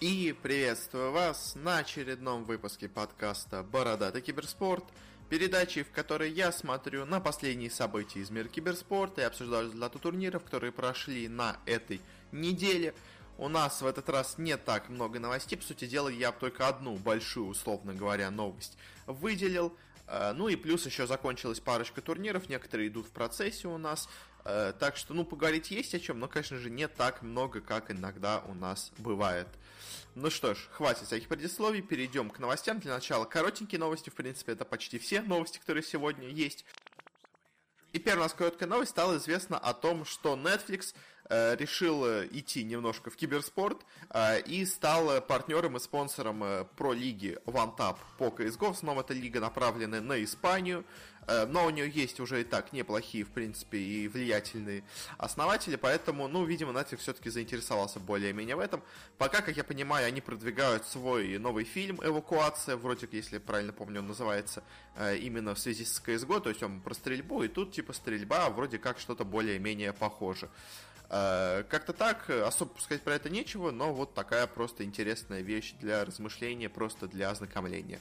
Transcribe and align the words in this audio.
И 0.00 0.34
приветствую 0.42 1.12
вас 1.12 1.54
на 1.56 1.76
очередном 1.76 2.44
выпуске 2.44 2.88
подкаста 2.88 3.62
«Бородатый 3.62 4.22
киберспорт», 4.22 4.82
передачи, 5.28 5.82
в 5.82 5.90
которой 5.90 6.32
я 6.32 6.52
смотрю 6.52 7.04
на 7.04 7.20
последние 7.20 7.70
события 7.70 8.20
из 8.20 8.30
мира 8.30 8.48
киберспорта 8.48 9.20
и 9.20 9.24
обсуждаю 9.24 9.66
результаты 9.66 9.98
турниров, 9.98 10.42
которые 10.44 10.72
прошли 10.72 11.28
на 11.28 11.58
этой 11.66 12.00
неделе. 12.32 12.94
У 13.36 13.48
нас 13.48 13.82
в 13.82 13.86
этот 13.86 14.08
раз 14.08 14.38
не 14.38 14.56
так 14.56 14.88
много 14.88 15.20
новостей, 15.20 15.58
по 15.58 15.64
сути 15.64 15.86
дела, 15.86 16.08
я 16.08 16.32
только 16.32 16.66
одну 16.66 16.96
большую, 16.96 17.48
условно 17.48 17.92
говоря, 17.92 18.30
новость 18.30 18.78
выделил. 19.06 19.76
Э, 20.06 20.32
ну 20.32 20.48
и 20.48 20.56
плюс 20.56 20.86
еще 20.86 21.06
закончилась 21.06 21.60
парочка 21.60 22.00
турниров, 22.00 22.48
некоторые 22.48 22.88
идут 22.88 23.04
в 23.04 23.10
процессе 23.10 23.68
у 23.68 23.76
нас. 23.76 24.08
Э, 24.44 24.72
так 24.78 24.96
что, 24.96 25.14
ну, 25.14 25.24
поговорить 25.24 25.70
есть 25.70 25.94
о 25.94 26.00
чем, 26.00 26.18
но, 26.18 26.28
конечно 26.28 26.58
же, 26.58 26.70
не 26.70 26.88
так 26.88 27.22
много, 27.22 27.60
как 27.60 27.90
иногда 27.90 28.40
у 28.46 28.54
нас 28.54 28.92
бывает. 28.98 29.48
Ну 30.14 30.30
что 30.30 30.54
ж, 30.54 30.68
хватит 30.72 31.06
всяких 31.06 31.28
предисловий, 31.28 31.82
перейдем 31.82 32.30
к 32.30 32.38
новостям. 32.38 32.80
Для 32.80 32.94
начала 32.94 33.24
коротенькие 33.24 33.78
новости, 33.78 34.10
в 34.10 34.14
принципе, 34.14 34.52
это 34.52 34.64
почти 34.64 34.98
все 34.98 35.22
новости, 35.22 35.58
которые 35.58 35.84
сегодня 35.84 36.28
есть. 36.28 36.64
И 37.92 37.98
первая 37.98 38.20
у 38.20 38.24
нас 38.24 38.34
короткая 38.34 38.68
новость. 38.68 38.92
Стало 38.92 39.16
известно 39.16 39.58
о 39.58 39.74
том, 39.74 40.04
что 40.04 40.36
Netflix 40.36 40.94
э, 41.28 41.56
решил 41.56 42.04
э, 42.06 42.28
идти 42.30 42.62
немножко 42.62 43.10
в 43.10 43.16
киберспорт 43.16 43.78
э, 44.10 44.40
и 44.42 44.64
стал 44.64 45.20
партнером 45.22 45.76
и 45.76 45.80
спонсором 45.80 46.68
про 46.76 46.92
лиги 46.92 47.38
OneTap 47.46 47.96
по 48.16 48.26
CSGO. 48.28 48.68
В 48.68 48.70
основном 48.70 49.00
эта 49.00 49.12
лига 49.12 49.40
направлена 49.40 50.00
на 50.00 50.22
Испанию, 50.22 50.84
но 51.26 51.66
у 51.66 51.70
нее 51.70 51.88
есть 51.88 52.20
уже 52.20 52.40
и 52.40 52.44
так 52.44 52.72
неплохие, 52.72 53.24
в 53.24 53.30
принципе, 53.30 53.78
и 53.78 54.08
влиятельные 54.08 54.82
основатели, 55.18 55.76
поэтому, 55.76 56.28
ну, 56.28 56.44
видимо, 56.44 56.72
Netflix 56.72 56.98
все-таки 56.98 57.30
заинтересовался 57.30 58.00
более-менее 58.00 58.56
в 58.56 58.60
этом. 58.60 58.82
Пока, 59.18 59.40
как 59.40 59.56
я 59.56 59.64
понимаю, 59.64 60.06
они 60.06 60.20
продвигают 60.20 60.86
свой 60.86 61.38
новый 61.38 61.64
фильм 61.64 62.00
«Эвакуация», 62.02 62.76
вроде, 62.76 63.08
если 63.12 63.38
правильно 63.38 63.72
помню, 63.72 64.00
он 64.00 64.08
называется 64.08 64.62
э, 64.96 65.16
именно 65.18 65.54
в 65.54 65.58
связи 65.58 65.84
с 65.84 66.02
CSGO, 66.04 66.40
то 66.40 66.48
есть 66.48 66.62
он 66.62 66.80
про 66.80 66.94
стрельбу, 66.94 67.42
и 67.42 67.48
тут 67.48 67.72
типа 67.72 67.92
стрельба, 67.92 68.50
вроде 68.50 68.78
как 68.78 68.98
что-то 68.98 69.24
более-менее 69.24 69.92
похоже. 69.92 70.48
Э, 71.08 71.64
как-то 71.68 71.92
так, 71.92 72.30
особо 72.30 72.78
сказать 72.80 73.02
про 73.02 73.14
это 73.14 73.30
нечего, 73.30 73.70
но 73.70 73.92
вот 73.92 74.14
такая 74.14 74.46
просто 74.46 74.84
интересная 74.84 75.40
вещь 75.40 75.74
для 75.80 76.04
размышления, 76.04 76.68
просто 76.68 77.08
для 77.08 77.30
ознакомления. 77.30 78.00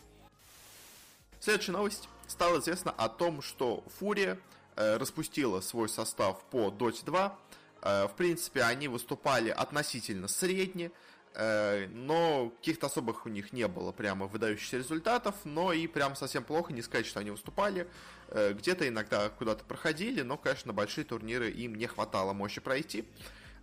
Следующая 1.39 1.71
новость. 1.73 2.09
Стало 2.27 2.59
известно 2.59 2.91
о 2.91 3.09
том, 3.09 3.41
что 3.41 3.83
Фурия 3.99 4.37
э, 4.75 4.97
распустила 4.97 5.61
свой 5.61 5.89
состав 5.89 6.43
по 6.51 6.67
Dota 6.67 7.05
2. 7.05 7.39
Э, 7.81 8.07
в 8.07 8.15
принципе, 8.15 8.63
они 8.63 8.87
выступали 8.87 9.49
относительно 9.49 10.27
средне, 10.27 10.91
Э, 11.35 11.87
но 11.87 12.51
каких-то 12.57 12.87
особых 12.87 13.25
у 13.25 13.29
них 13.29 13.53
не 13.53 13.67
было 13.67 13.91
прямо 13.91 14.25
выдающихся 14.25 14.77
результатов, 14.77 15.35
но 15.43 15.71
и 15.71 15.85
прям 15.87 16.15
совсем 16.15 16.43
плохо, 16.43 16.73
не 16.73 16.81
сказать, 16.81 17.05
что 17.05 17.19
они 17.19 17.31
выступали. 17.31 17.87
Э, 18.29 18.53
где-то 18.53 18.87
иногда 18.87 19.29
куда-то 19.29 19.63
проходили, 19.63 20.21
но, 20.21 20.37
конечно, 20.37 20.73
большие 20.73 21.05
турниры 21.05 21.49
им 21.51 21.75
не 21.75 21.87
хватало 21.87 22.33
мощи 22.33 22.61
пройти. 22.61 23.05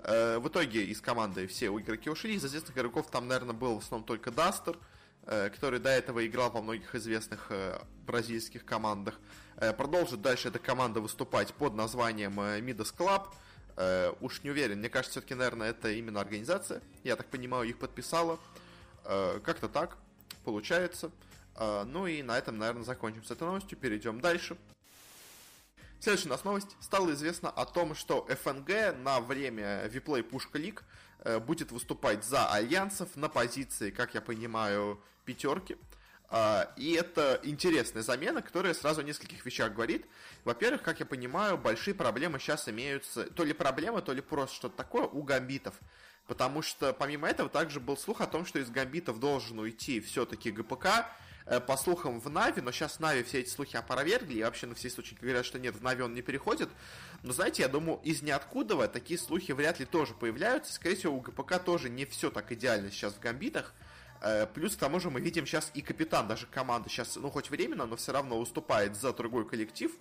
Э, 0.00 0.38
в 0.38 0.48
итоге 0.48 0.84
из 0.84 1.00
команды 1.00 1.46
все 1.48 1.66
игроки 1.66 2.08
ушли, 2.08 2.34
из 2.34 2.44
известных 2.44 2.76
игроков 2.76 3.10
там, 3.10 3.26
наверное, 3.26 3.54
был 3.54 3.74
в 3.74 3.84
основном 3.84 4.06
только 4.06 4.30
Дастер, 4.30 4.78
который 5.26 5.80
до 5.80 5.90
этого 5.90 6.24
играл 6.26 6.50
во 6.50 6.62
многих 6.62 6.94
известных 6.94 7.50
бразильских 8.06 8.64
командах. 8.64 9.18
Продолжит 9.76 10.22
дальше 10.22 10.48
эта 10.48 10.58
команда 10.58 11.00
выступать 11.00 11.52
под 11.54 11.74
названием 11.74 12.38
Midas 12.40 12.94
Club– 12.96 13.28
Э, 13.76 14.12
уж 14.20 14.42
не 14.42 14.50
уверен. 14.50 14.78
Мне 14.78 14.88
кажется, 14.88 15.20
все-таки, 15.20 15.34
наверное, 15.34 15.70
это 15.70 15.90
именно 15.90 16.20
организация. 16.20 16.80
Я 17.04 17.16
так 17.16 17.26
понимаю, 17.26 17.68
их 17.68 17.78
подписала. 17.78 18.38
Э, 19.04 19.40
как-то 19.44 19.68
так 19.68 19.98
получается. 20.44 21.10
Э, 21.56 21.84
ну 21.86 22.06
и 22.06 22.22
на 22.22 22.38
этом, 22.38 22.58
наверное, 22.58 22.84
закончим 22.84 23.22
с 23.22 23.30
этой 23.30 23.44
новостью. 23.44 23.76
Перейдем 23.76 24.20
дальше. 24.20 24.56
Следующая 26.00 26.28
у 26.28 26.30
нас 26.30 26.44
новость. 26.44 26.76
Стало 26.80 27.12
известно 27.12 27.50
о 27.50 27.66
том, 27.66 27.94
что 27.94 28.26
ФНГ 28.26 28.96
на 28.98 29.20
время 29.20 29.86
Виплей 29.86 30.22
Пушка 30.22 30.58
Лиг 30.58 30.84
будет 31.46 31.72
выступать 31.72 32.22
за 32.22 32.48
альянсов 32.48 33.16
на 33.16 33.28
позиции, 33.28 33.90
как 33.90 34.14
я 34.14 34.20
понимаю, 34.20 35.02
пятерки. 35.26 35.76
А, 36.28 36.72
и 36.76 36.92
это 36.92 37.40
интересная 37.44 38.02
замена, 38.02 38.42
которая 38.42 38.74
сразу 38.74 39.00
о 39.00 39.04
нескольких 39.04 39.44
вещах 39.44 39.72
говорит. 39.72 40.06
Во-первых, 40.44 40.82
как 40.82 41.00
я 41.00 41.06
понимаю, 41.06 41.56
большие 41.58 41.94
проблемы 41.94 42.38
сейчас 42.38 42.68
имеются, 42.68 43.24
то 43.24 43.44
ли 43.44 43.52
проблемы, 43.52 44.02
то 44.02 44.12
ли 44.12 44.20
просто 44.20 44.56
что-то 44.56 44.76
такое 44.76 45.04
у 45.04 45.22
гамбитов. 45.22 45.74
Потому 46.26 46.62
что, 46.62 46.92
помимо 46.92 47.28
этого, 47.28 47.48
также 47.48 47.78
был 47.78 47.96
слух 47.96 48.20
о 48.20 48.26
том, 48.26 48.44
что 48.44 48.58
из 48.58 48.70
гамбитов 48.70 49.20
должен 49.20 49.58
уйти 49.60 50.00
все-таки 50.00 50.50
ГПК, 50.50 51.06
э, 51.46 51.60
по 51.60 51.76
слухам 51.76 52.18
в 52.18 52.28
Нави, 52.28 52.60
но 52.60 52.72
сейчас 52.72 52.98
Нави 52.98 53.22
все 53.22 53.40
эти 53.40 53.50
слухи 53.50 53.76
опровергли, 53.76 54.34
и 54.34 54.42
вообще 54.42 54.66
на 54.66 54.74
все 54.74 54.90
случаи 54.90 55.14
говорят, 55.20 55.46
что 55.46 55.60
нет, 55.60 55.76
в 55.76 55.82
Нави 55.82 56.02
он 56.02 56.14
не 56.14 56.22
переходит. 56.22 56.68
Но 57.22 57.32
знаете, 57.32 57.62
я 57.62 57.68
думаю, 57.68 58.00
из 58.02 58.22
ниоткуда 58.22 58.88
такие 58.88 59.20
слухи 59.20 59.52
вряд 59.52 59.78
ли 59.78 59.86
тоже 59.86 60.14
появляются. 60.14 60.72
Скорее 60.72 60.96
всего, 60.96 61.14
у 61.14 61.20
ГПК 61.20 61.62
тоже 61.62 61.88
не 61.88 62.04
все 62.04 62.30
так 62.32 62.50
идеально 62.50 62.90
сейчас 62.90 63.14
в 63.14 63.20
гамбитах. 63.20 63.72
Э, 64.20 64.46
плюс 64.46 64.76
к 64.76 64.78
тому 64.78 65.00
же 65.00 65.10
мы 65.10 65.20
видим 65.20 65.46
сейчас 65.46 65.70
и 65.74 65.82
капитан 65.82 66.28
даже 66.28 66.46
команды 66.46 66.88
сейчас, 66.88 67.16
ну 67.16 67.30
хоть 67.30 67.50
временно, 67.50 67.86
но 67.86 67.96
все 67.96 68.12
равно 68.12 68.38
уступает 68.38 68.96
за 68.96 69.12
другой 69.12 69.46
коллектив. 69.46 69.92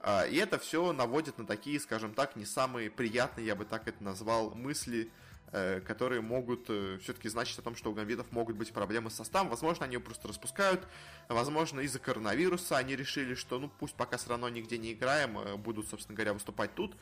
Э, 0.00 0.28
и 0.28 0.36
это 0.36 0.58
все 0.58 0.92
наводит 0.92 1.38
на 1.38 1.46
такие, 1.46 1.80
скажем 1.80 2.14
так, 2.14 2.36
не 2.36 2.44
самые 2.44 2.90
приятные, 2.90 3.46
я 3.46 3.54
бы 3.54 3.64
так 3.64 3.88
это 3.88 4.02
назвал, 4.02 4.54
мысли, 4.54 5.10
э, 5.52 5.80
которые 5.80 6.20
могут 6.20 6.64
все-таки 7.02 7.28
значить 7.28 7.58
о 7.58 7.62
том, 7.62 7.76
что 7.76 7.90
у 7.90 7.94
гамбитов 7.94 8.30
могут 8.32 8.56
быть 8.56 8.72
проблемы 8.72 9.10
с 9.10 9.14
составом. 9.14 9.48
Возможно, 9.48 9.84
они 9.84 9.94
его 9.94 10.04
просто 10.04 10.28
распускают. 10.28 10.86
Возможно, 11.28 11.80
из-за 11.80 11.98
коронавируса 11.98 12.76
они 12.76 12.94
решили, 12.96 13.34
что 13.34 13.58
ну 13.58 13.70
пусть 13.78 13.94
пока 13.94 14.16
все 14.16 14.30
равно 14.30 14.48
нигде 14.48 14.78
не 14.78 14.92
играем, 14.92 15.58
будут, 15.58 15.88
собственно 15.88 16.16
говоря, 16.16 16.34
выступать 16.34 16.74
тут. 16.74 16.96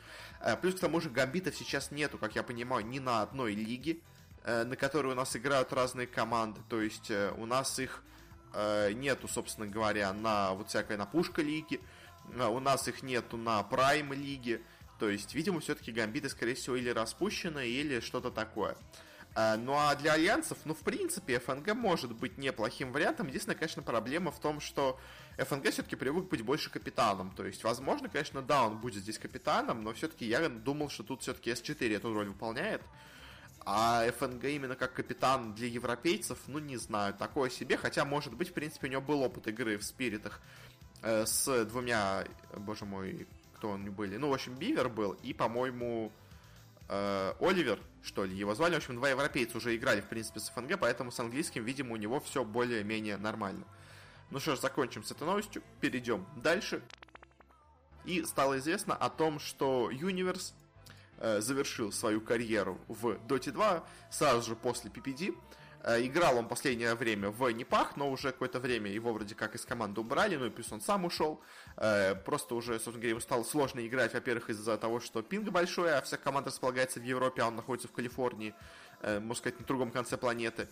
Плюс 0.61 0.75
к 0.75 0.79
тому 0.79 0.99
же 1.01 1.09
гамбитов 1.09 1.55
сейчас 1.55 1.91
нету, 1.91 2.17
как 2.17 2.35
я 2.35 2.43
понимаю, 2.43 2.85
ни 2.85 2.99
на 2.99 3.21
одной 3.21 3.53
лиге. 3.55 3.99
Э, 4.47 4.63
на 4.63 4.75
которые 4.75 5.13
у 5.13 5.15
нас 5.15 5.35
играют 5.35 5.73
разные 5.73 6.05
команды. 6.05 6.61
То 6.69 6.79
есть 6.79 7.09
э, 7.09 7.33
у 7.35 7.47
нас 7.47 7.79
их 7.79 8.03
э, 8.53 8.91
нету, 8.93 9.27
собственно 9.27 9.65
говоря, 9.65 10.13
на 10.13 10.53
вот 10.53 10.69
всякой 10.69 10.97
на 10.97 11.07
пушка 11.07 11.41
лиги. 11.41 11.81
У 12.37 12.59
нас 12.59 12.87
их 12.87 13.01
нету 13.01 13.37
на 13.37 13.61
прайм 13.63 14.13
лиге. 14.13 14.61
То 14.99 15.09
есть, 15.09 15.33
видимо, 15.33 15.59
все-таки 15.61 15.91
гамбиты, 15.91 16.29
скорее 16.29 16.53
всего, 16.53 16.75
или 16.75 16.89
распущены, 16.89 17.67
или 17.67 17.99
что-то 17.99 18.31
такое. 18.31 18.75
Ну 19.35 19.75
а 19.75 19.93
для 19.95 20.13
альянсов, 20.13 20.57
ну, 20.65 20.73
в 20.73 20.79
принципе, 20.79 21.39
ФНГ 21.39 21.75
может 21.75 22.15
быть 22.15 22.39
неплохим 22.39 22.91
вариантом. 22.91 23.27
Единственная, 23.27 23.57
конечно, 23.57 23.83
проблема 23.83 24.31
в 24.31 24.39
том, 24.39 24.59
что 24.59 24.99
ФНГ 25.37 25.69
все-таки 25.71 25.95
привык 25.95 26.29
быть 26.29 26.41
больше 26.41 26.71
капитаном. 26.71 27.29
То 27.35 27.45
есть, 27.45 27.63
возможно, 27.63 28.09
конечно, 28.09 28.41
да, 28.41 28.63
он 28.65 28.79
будет 28.79 29.03
здесь 29.03 29.19
капитаном, 29.19 29.83
но 29.83 29.93
все-таки 29.93 30.25
я 30.25 30.49
думал, 30.49 30.89
что 30.89 31.03
тут 31.03 31.21
все-таки 31.21 31.51
С4 31.51 31.95
эту 31.95 32.11
роль 32.11 32.29
выполняет. 32.29 32.81
А 33.65 34.09
ФНГ 34.11 34.43
именно 34.45 34.75
как 34.75 34.93
капитан 34.93 35.55
для 35.55 35.67
европейцев, 35.67 36.37
ну 36.47 36.59
не 36.59 36.77
знаю, 36.77 37.15
такое 37.15 37.49
себе. 37.49 37.77
Хотя, 37.77 38.05
может 38.05 38.35
быть, 38.35 38.49
в 38.49 38.53
принципе, 38.53 38.87
у 38.87 38.91
него 38.91 39.01
был 39.01 39.23
опыт 39.23 39.47
игры 39.47 39.77
в 39.77 39.83
спиритах 39.83 40.39
э, 41.01 41.25
с 41.25 41.65
двумя, 41.65 42.25
боже 42.55 42.85
мой, 42.85 43.27
кто 43.55 43.73
они 43.73 43.89
были. 43.89 44.17
Ну, 44.17 44.29
в 44.29 44.33
общем, 44.33 44.53
Бивер 44.55 44.87
был 44.89 45.13
и, 45.23 45.33
по-моему, 45.33 46.11
э, 46.89 47.33
Оливер, 47.39 47.79
что 48.03 48.23
ли, 48.23 48.35
его 48.35 48.53
звали. 48.53 48.75
В 48.75 48.77
общем, 48.77 48.95
два 48.95 49.09
европейца 49.09 49.57
уже 49.57 49.75
играли, 49.75 50.01
в 50.01 50.07
принципе, 50.07 50.39
с 50.39 50.49
ФНГ, 50.49 50.79
поэтому 50.79 51.11
с 51.11 51.19
английским, 51.19 51.63
видимо, 51.63 51.93
у 51.93 51.97
него 51.97 52.19
все 52.19 52.43
более-менее 52.43 53.17
нормально. 53.17 53.65
Ну 54.29 54.39
что 54.39 54.55
ж, 54.55 54.59
закончим 54.59 55.03
с 55.03 55.11
этой 55.11 55.23
новостью, 55.23 55.63
перейдем 55.81 56.27
дальше. 56.35 56.83
И 58.03 58.23
стало 58.23 58.59
известно 58.59 58.95
о 58.95 59.09
том, 59.09 59.39
что 59.39 59.89
Universe 59.91 60.53
Э, 61.17 61.39
завершил 61.39 61.93
свою 61.93 62.19
карьеру 62.19 62.77
в 62.89 63.11
Dota 63.27 63.51
2 63.51 63.83
сразу 64.09 64.49
же 64.49 64.55
после 64.55 64.91
PPD. 64.91 65.33
Э, 65.81 66.05
играл 66.05 66.37
он 66.37 66.49
последнее 66.49 66.93
время 66.93 67.29
в 67.29 67.49
Непах, 67.51 67.95
но 67.95 68.11
уже 68.11 68.33
какое-то 68.33 68.59
время 68.59 68.91
его 68.91 69.13
вроде 69.13 69.33
как 69.33 69.55
из 69.55 69.63
команды 69.65 70.01
убрали, 70.01 70.35
ну 70.35 70.47
и 70.47 70.49
плюс 70.49 70.73
он 70.73 70.81
сам 70.81 71.05
ушел. 71.05 71.41
Э, 71.77 72.15
просто 72.15 72.53
уже, 72.53 72.73
собственно 72.73 72.97
говоря, 72.97 73.09
ему 73.11 73.21
стало 73.21 73.43
сложно 73.43 73.87
играть, 73.87 74.13
во-первых, 74.13 74.49
из-за 74.49 74.77
того, 74.77 74.99
что 74.99 75.21
пинг 75.21 75.49
большой, 75.51 75.97
а 75.97 76.01
вся 76.01 76.17
команда 76.17 76.49
располагается 76.49 76.99
в 76.99 77.03
Европе, 77.03 77.43
а 77.43 77.47
он 77.47 77.55
находится 77.55 77.87
в 77.87 77.91
Калифорнии. 77.91 78.53
Можно 79.01 79.35
сказать, 79.35 79.59
на 79.59 79.65
другом 79.65 79.91
конце 79.91 80.17
планеты. 80.17 80.67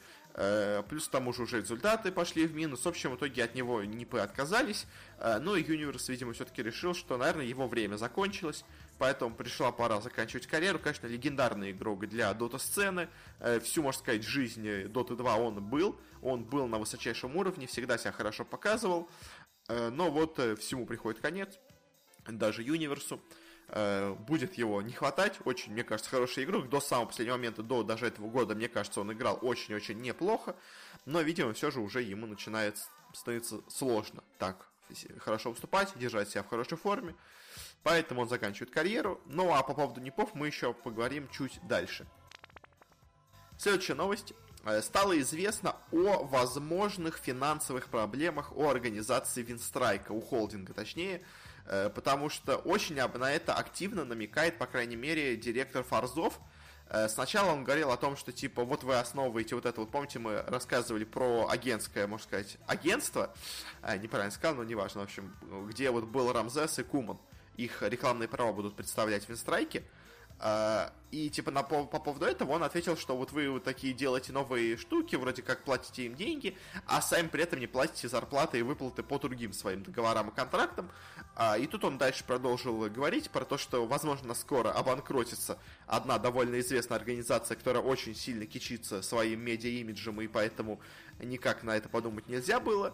Плюс 0.89 1.07
к 1.07 1.11
тому 1.11 1.33
же 1.33 1.43
уже 1.43 1.57
результаты 1.59 2.11
пошли 2.11 2.47
в 2.47 2.55
минус. 2.55 2.83
В 2.83 2.87
общем, 2.87 3.11
в 3.11 3.17
итоге 3.17 3.43
от 3.43 3.53
него 3.53 3.83
НИПы 3.83 4.17
отказались. 4.19 4.87
Но 5.19 5.55
и 5.55 5.61
Юниверс, 5.61 6.07
видимо, 6.09 6.33
все-таки 6.33 6.63
решил, 6.63 6.95
что, 6.95 7.17
наверное, 7.17 7.45
его 7.45 7.67
время 7.67 7.97
закончилось. 7.97 8.63
Поэтому 9.03 9.35
пришла 9.35 9.73
пора 9.73 9.99
заканчивать 9.99 10.47
карьеру. 10.47 10.79
Конечно, 10.79 11.07
легендарный 11.07 11.71
игрок 11.71 12.07
для 12.07 12.33
дота-сцены. 12.33 13.09
Всю, 13.61 13.83
можно 13.83 13.99
сказать, 13.99 14.23
жизнь 14.23 14.85
Доты 14.85 15.17
2 15.17 15.35
он 15.35 15.61
был. 15.61 15.99
Он 16.21 16.45
был 16.45 16.67
на 16.67 16.79
высочайшем 16.79 17.35
уровне, 17.35 17.67
всегда 17.67 17.97
себя 17.97 18.13
хорошо 18.13 18.45
показывал. 18.45 19.09
Но 19.67 20.09
вот 20.09 20.39
всему 20.57 20.85
приходит 20.85 21.19
конец. 21.19 21.59
Даже 22.25 22.63
Юниверсу. 22.63 23.19
Э, 23.67 24.13
будет 24.13 24.53
его 24.53 24.81
не 24.81 24.93
хватать. 24.93 25.39
Очень, 25.43 25.73
мне 25.73 25.83
кажется, 25.83 26.09
хороший 26.09 26.45
игрок. 26.45 26.69
До 26.69 26.79
самого 26.79 27.07
последнего 27.07 27.35
момента, 27.35 27.61
до 27.61 27.83
даже 27.83 28.07
этого 28.07 28.29
года, 28.29 28.55
мне 28.55 28.69
кажется, 28.69 29.01
он 29.01 29.11
играл 29.11 29.37
очень-очень 29.41 29.99
неплохо. 29.99 30.55
Но, 31.05 31.19
видимо, 31.19 31.51
все 31.51 31.71
же 31.71 31.81
уже 31.81 32.03
ему 32.03 32.25
начинает 32.25 32.77
становиться 33.11 33.59
сложно 33.67 34.23
так 34.37 34.69
хорошо 35.19 35.49
выступать, 35.49 35.91
держать 35.97 36.29
себя 36.29 36.43
в 36.43 36.47
хорошей 36.47 36.77
форме. 36.77 37.15
Поэтому 37.83 38.21
он 38.21 38.29
заканчивает 38.29 38.71
карьеру. 38.71 39.21
Ну 39.25 39.53
а 39.53 39.61
по 39.63 39.73
поводу 39.73 40.01
Непов 40.01 40.33
мы 40.33 40.47
еще 40.47 40.73
поговорим 40.73 41.27
чуть 41.29 41.59
дальше. 41.67 42.05
Следующая 43.57 43.95
новость. 43.95 44.33
Э, 44.65 44.81
стало 44.81 45.19
известно 45.19 45.75
о 45.91 46.23
возможных 46.23 47.17
финансовых 47.17 47.87
проблемах 47.87 48.55
у 48.55 48.67
организации 48.67 49.41
Винстрайка, 49.41 50.11
у 50.11 50.21
холдинга 50.21 50.73
точнее, 50.73 51.21
Э, 51.65 51.89
потому 51.93 52.29
что 52.29 52.57
очень 52.57 52.95
на 52.95 53.31
это 53.31 53.53
активно 53.53 54.05
намекает, 54.05 54.57
по 54.57 54.65
крайней 54.65 54.95
мере, 54.95 55.35
директор 55.37 55.83
Фарзов. 55.83 56.39
Э, 56.89 57.07
сначала 57.07 57.51
он 57.51 57.63
говорил 57.63 57.91
о 57.91 57.97
том, 57.97 58.17
что, 58.17 58.31
типа, 58.31 58.63
вот 58.65 58.83
вы 58.83 58.97
основываете 58.97 59.55
вот 59.55 59.65
это, 59.65 59.79
вот 59.79 59.91
помните, 59.91 60.19
мы 60.19 60.41
рассказывали 60.43 61.05
про 61.05 61.47
агентское, 61.49 62.07
можно 62.07 62.25
сказать, 62.25 62.57
агентство, 62.67 63.33
неправильно 64.01 64.31
сказал, 64.31 64.55
но 64.55 64.63
неважно, 64.63 65.01
в 65.01 65.03
общем, 65.05 65.33
где 65.69 65.89
вот 65.89 66.05
был 66.05 66.31
Рамзес 66.31 66.79
и 66.79 66.83
Куман, 66.83 67.17
их 67.57 67.81
рекламные 67.81 68.27
права 68.27 68.51
будут 68.53 68.75
представлять 68.75 69.25
в 69.25 69.29
Винстрайке, 69.29 69.83
а, 70.39 70.91
и 71.11 71.29
типа 71.29 71.51
на, 71.51 71.63
по, 71.63 71.85
по 71.85 71.99
поводу 71.99 72.25
этого 72.25 72.51
он 72.51 72.63
ответил, 72.63 72.97
что 72.97 73.15
вот 73.15 73.31
вы 73.31 73.49
вот 73.49 73.63
такие 73.63 73.93
делаете 73.93 74.33
новые 74.33 74.77
штуки, 74.77 75.15
вроде 75.15 75.41
как 75.41 75.63
платите 75.63 76.05
им 76.05 76.15
деньги, 76.15 76.57
а 76.85 77.01
сами 77.01 77.27
при 77.27 77.43
этом 77.43 77.59
не 77.59 77.67
платите 77.67 78.09
зарплаты 78.09 78.59
и 78.59 78.61
выплаты 78.61 79.03
по 79.03 79.19
другим 79.19 79.53
своим 79.53 79.83
договорам 79.83 80.29
и 80.29 80.35
контрактам. 80.35 80.91
А, 81.35 81.57
и 81.57 81.65
тут 81.65 81.83
он 81.85 81.97
дальше 81.97 82.23
продолжил 82.25 82.77
говорить 82.89 83.29
про 83.29 83.45
то, 83.45 83.57
что, 83.57 83.85
возможно, 83.85 84.33
скоро 84.33 84.71
обанкротится 84.71 85.57
одна 85.87 86.17
довольно 86.17 86.59
известная 86.59 86.97
организация, 86.97 87.55
которая 87.55 87.81
очень 87.81 88.15
сильно 88.15 88.45
кичится 88.45 89.01
своим 89.01 89.39
медиа-имиджем, 89.41 90.19
и 90.19 90.27
поэтому 90.27 90.81
никак 91.19 91.63
на 91.63 91.77
это 91.77 91.89
подумать 91.89 92.27
нельзя 92.27 92.59
было. 92.59 92.93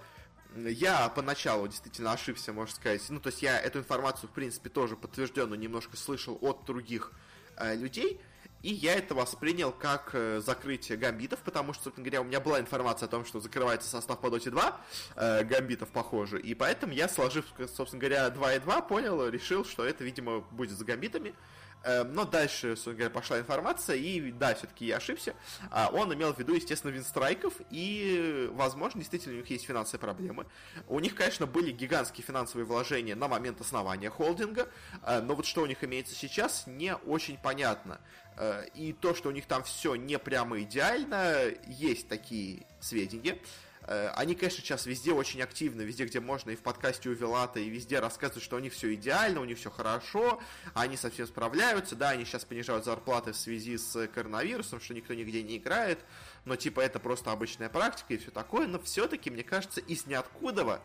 Я 0.55 1.09
поначалу 1.09 1.67
действительно 1.67 2.11
ошибся, 2.11 2.53
можно 2.53 2.73
сказать. 2.75 3.01
Ну, 3.09 3.19
то 3.19 3.27
есть 3.27 3.41
я 3.41 3.59
эту 3.59 3.79
информацию, 3.79 4.29
в 4.29 4.33
принципе, 4.33 4.69
тоже 4.69 4.95
подтвержденную 4.95 5.59
немножко 5.59 5.95
слышал 5.95 6.37
от 6.41 6.65
других 6.65 7.11
э, 7.57 7.75
людей, 7.75 8.19
и 8.61 8.73
я 8.73 8.95
это 8.95 9.15
воспринял 9.15 9.71
как 9.71 10.09
э, 10.13 10.41
закрытие 10.43 10.97
гамбитов, 10.97 11.39
потому 11.41 11.73
что, 11.73 11.85
собственно 11.85 12.05
говоря, 12.05 12.21
у 12.21 12.25
меня 12.25 12.39
была 12.39 12.59
информация 12.59 13.07
о 13.07 13.09
том, 13.09 13.25
что 13.25 13.39
закрывается 13.39 13.87
состав 13.87 14.19
по 14.19 14.27
Dota 14.27 14.49
2, 14.49 14.81
э, 15.15 15.43
гамбитов, 15.43 15.89
похоже, 15.89 16.41
и 16.41 16.53
поэтому 16.55 16.93
я, 16.93 17.07
сложив, 17.07 17.45
собственно 17.73 18.01
говоря, 18.01 18.29
2 18.29 18.53
и 18.55 18.59
2, 18.59 18.81
понял, 18.81 19.29
решил, 19.29 19.63
что 19.63 19.85
это, 19.85 20.03
видимо, 20.03 20.41
будет 20.51 20.77
за 20.77 20.83
гамбитами. 20.83 21.35
Но 21.83 22.25
дальше, 22.25 22.75
собственно 22.75 22.95
говоря, 22.95 23.09
пошла 23.09 23.39
информация, 23.39 23.95
и 23.95 24.31
да, 24.31 24.53
все-таки 24.53 24.85
я 24.85 24.97
ошибся. 24.97 25.33
А, 25.71 25.89
он 25.93 26.13
имел 26.13 26.33
в 26.33 26.39
виду, 26.39 26.53
естественно, 26.53 26.91
винстрайков, 26.91 27.53
и, 27.69 28.49
возможно, 28.53 28.99
действительно 28.99 29.35
у 29.35 29.37
них 29.37 29.49
есть 29.49 29.65
финансовые 29.65 30.01
проблемы. 30.01 30.45
У 30.87 30.99
них, 30.99 31.15
конечно, 31.15 31.45
были 31.45 31.71
гигантские 31.71 32.25
финансовые 32.25 32.65
вложения 32.65 33.15
на 33.15 33.27
момент 33.27 33.61
основания 33.61 34.09
холдинга, 34.09 34.67
э, 35.03 35.21
но 35.21 35.35
вот 35.35 35.45
что 35.45 35.61
у 35.61 35.65
них 35.65 35.83
имеется 35.83 36.15
сейчас, 36.15 36.67
не 36.67 36.95
очень 36.95 37.37
понятно. 37.37 38.01
Э, 38.35 38.65
и 38.73 38.93
то, 38.93 39.13
что 39.15 39.29
у 39.29 39.31
них 39.31 39.45
там 39.45 39.63
все 39.63 39.95
не 39.95 40.19
прямо 40.19 40.61
идеально, 40.61 41.53
есть 41.67 42.07
такие 42.07 42.65
сведения. 42.79 43.39
Э, 43.89 44.11
они, 44.15 44.35
конечно, 44.35 44.61
сейчас 44.61 44.85
везде 44.85 45.13
очень 45.13 45.41
активны, 45.41 45.81
везде, 45.81 46.05
где 46.05 46.19
можно, 46.19 46.51
и 46.51 46.55
в 46.55 46.61
подкасте 46.61 47.09
у 47.09 47.13
Вилата, 47.13 47.59
и 47.59 47.69
везде 47.69 47.99
рассказывают, 47.99 48.43
что 48.43 48.57
у 48.57 48.59
них 48.59 48.71
все 48.73 48.93
идеально, 48.93 49.41
у 49.41 49.45
них 49.45 49.57
все 49.57 49.71
хорошо, 49.71 50.39
они 50.75 50.95
совсем 50.95 51.25
справляются, 51.25 51.95
да, 51.95 52.09
они 52.09 52.23
сейчас 52.23 52.45
понижают 52.45 52.85
зарплаты 52.85 53.31
в 53.31 53.35
связи 53.35 53.79
с 53.79 54.07
коронавирусом, 54.09 54.79
что 54.79 54.93
никто 54.93 55.15
нигде 55.15 55.41
не 55.41 55.57
играет, 55.57 55.97
но 56.45 56.55
типа 56.55 56.81
это 56.81 56.99
просто 56.99 57.31
обычная 57.31 57.69
практика 57.69 58.13
и 58.13 58.17
все 58.17 58.29
такое, 58.29 58.67
но 58.67 58.79
все-таки, 58.79 59.31
мне 59.31 59.43
кажется, 59.43 59.81
из 59.81 60.05
ниоткуда 60.05 60.81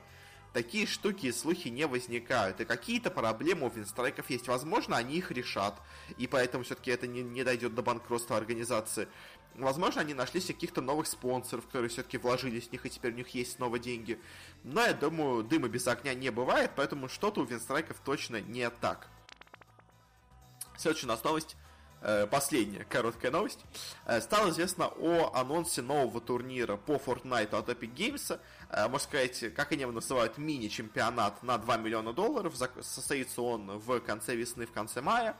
такие 0.55 0.87
штуки 0.87 1.27
и 1.27 1.33
слухи 1.33 1.69
не 1.69 1.87
возникают. 1.87 2.61
И 2.61 2.65
какие-то 2.65 3.11
проблемы 3.11 3.67
у 3.67 3.71
винстрайков 3.71 4.31
есть. 4.31 4.49
Возможно, 4.49 4.97
они 4.97 5.17
их 5.17 5.31
решат. 5.31 5.79
И 6.17 6.27
поэтому 6.27 6.65
все-таки 6.65 6.93
это 6.93 7.07
не, 7.07 7.23
не 7.23 7.45
дойдет 7.45 7.75
до 7.75 7.83
банкротства 7.83 8.37
организации. 8.39 9.09
Возможно, 9.57 10.01
они 10.01 10.15
нашлись 10.15 10.47
каких-то 10.47 10.81
новых 10.81 11.07
спонсоров, 11.07 11.67
которые 11.67 11.91
все-таки 11.91 12.19
вложились 12.19 12.69
в 12.69 12.73
них, 12.73 12.87
и 12.87 12.91
теперь 12.91 13.13
у 13.13 13.17
них 13.17 13.29
есть 13.29 13.53
снова 13.53 13.79
деньги. 13.79 14.19
Но 14.63 14.81
я 14.81 14.95
думаю, 14.95 15.45
дыма 15.45 15.69
без 15.69 15.87
огня 15.87 16.15
не 16.15 16.31
бывает, 16.31 16.71
поэтому 16.75 17.09
что-то 17.09 17.43
у 17.43 17.45
Винстрайков 17.45 18.01
точно 18.05 18.41
не 18.41 18.69
так. 18.71 19.09
Следующая 20.77 21.07
у 21.07 21.11
нас 21.11 21.23
новость. 21.23 21.57
Э, 22.07 22.27
последняя 22.27 22.85
короткая 22.85 23.31
новость. 23.31 23.61
Э, 24.05 24.21
стало 24.21 24.51
известно 24.51 24.89
о 24.89 25.33
анонсе 25.35 25.81
нового 25.81 26.21
турнира 26.21 26.77
по 26.77 26.97
Fortnite 26.97 27.57
от 27.57 27.71
Epic 27.71 27.95
Games. 27.95 28.39
Э, 28.69 28.89
можно 28.89 28.99
сказать, 28.99 29.55
как 29.55 29.73
они 29.73 29.81
его 29.81 29.93
называют, 29.93 30.37
мини-чемпионат 30.37 31.43
на 31.43 31.57
2 31.57 31.79
миллиона 31.79 32.13
долларов. 32.13 32.55
Состоится 32.83 33.41
он 33.41 33.79
в 33.79 34.01
конце 34.01 34.37
весны, 34.37 34.67
в 34.67 34.73
конце 34.73 35.01
мая. 35.01 35.35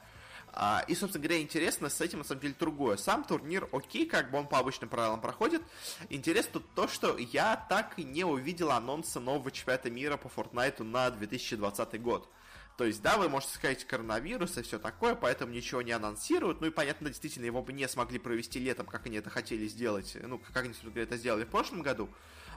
А, 0.57 0.85
и, 0.87 0.95
собственно 0.95 1.21
говоря, 1.21 1.41
интересно 1.41 1.89
с 1.89 1.99
этим, 1.99 2.19
на 2.19 2.23
самом 2.23 2.41
деле, 2.41 2.55
другое. 2.57 2.95
Сам 2.95 3.25
турнир 3.25 3.67
окей, 3.73 4.05
как 4.05 4.31
бы 4.31 4.37
он 4.37 4.47
по 4.47 4.57
обычным 4.57 4.89
правилам 4.89 5.19
проходит. 5.19 5.61
Интересно 6.09 6.53
тут 6.53 6.73
то, 6.73 6.87
что 6.87 7.17
я 7.17 7.57
так 7.69 7.99
и 7.99 8.05
не 8.05 8.23
увидел 8.23 8.71
анонса 8.71 9.19
нового 9.19 9.51
чемпионата 9.51 9.89
мира 9.89 10.15
по 10.15 10.27
Fortnite 10.27 10.81
на 10.83 11.11
2020 11.11 12.01
год. 12.01 12.29
То 12.77 12.85
есть, 12.85 13.01
да, 13.01 13.17
вы 13.17 13.27
можете 13.27 13.53
сказать 13.53 13.85
коронавирус 13.85 14.57
и 14.57 14.61
все 14.61 14.79
такое, 14.79 15.15
поэтому 15.15 15.51
ничего 15.51 15.81
не 15.81 15.91
анонсируют. 15.91 16.61
Ну 16.61 16.67
и, 16.67 16.71
понятно, 16.71 17.09
действительно, 17.09 17.45
его 17.45 17.61
бы 17.61 17.73
не 17.73 17.87
смогли 17.89 18.17
провести 18.17 18.59
летом, 18.59 18.85
как 18.85 19.05
они 19.05 19.17
это 19.17 19.29
хотели 19.29 19.67
сделать, 19.67 20.15
ну, 20.21 20.39
как 20.39 20.63
они, 20.63 20.73
собственно 20.73 21.03
это 21.03 21.17
сделали 21.17 21.43
в 21.43 21.49
прошлом 21.49 21.81
году. 21.81 22.09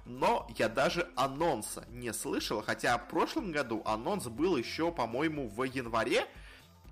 Но 0.05 0.49
я 0.57 0.69
даже 0.69 1.09
анонса 1.17 1.85
не 1.91 2.13
слышал, 2.13 2.63
хотя 2.63 2.97
в 2.99 3.09
прошлом 3.09 3.51
году 3.51 3.83
анонс 3.85 4.27
был 4.27 4.57
еще, 4.57 4.93
по-моему, 4.93 5.49
в 5.49 5.63
январе, 5.65 6.27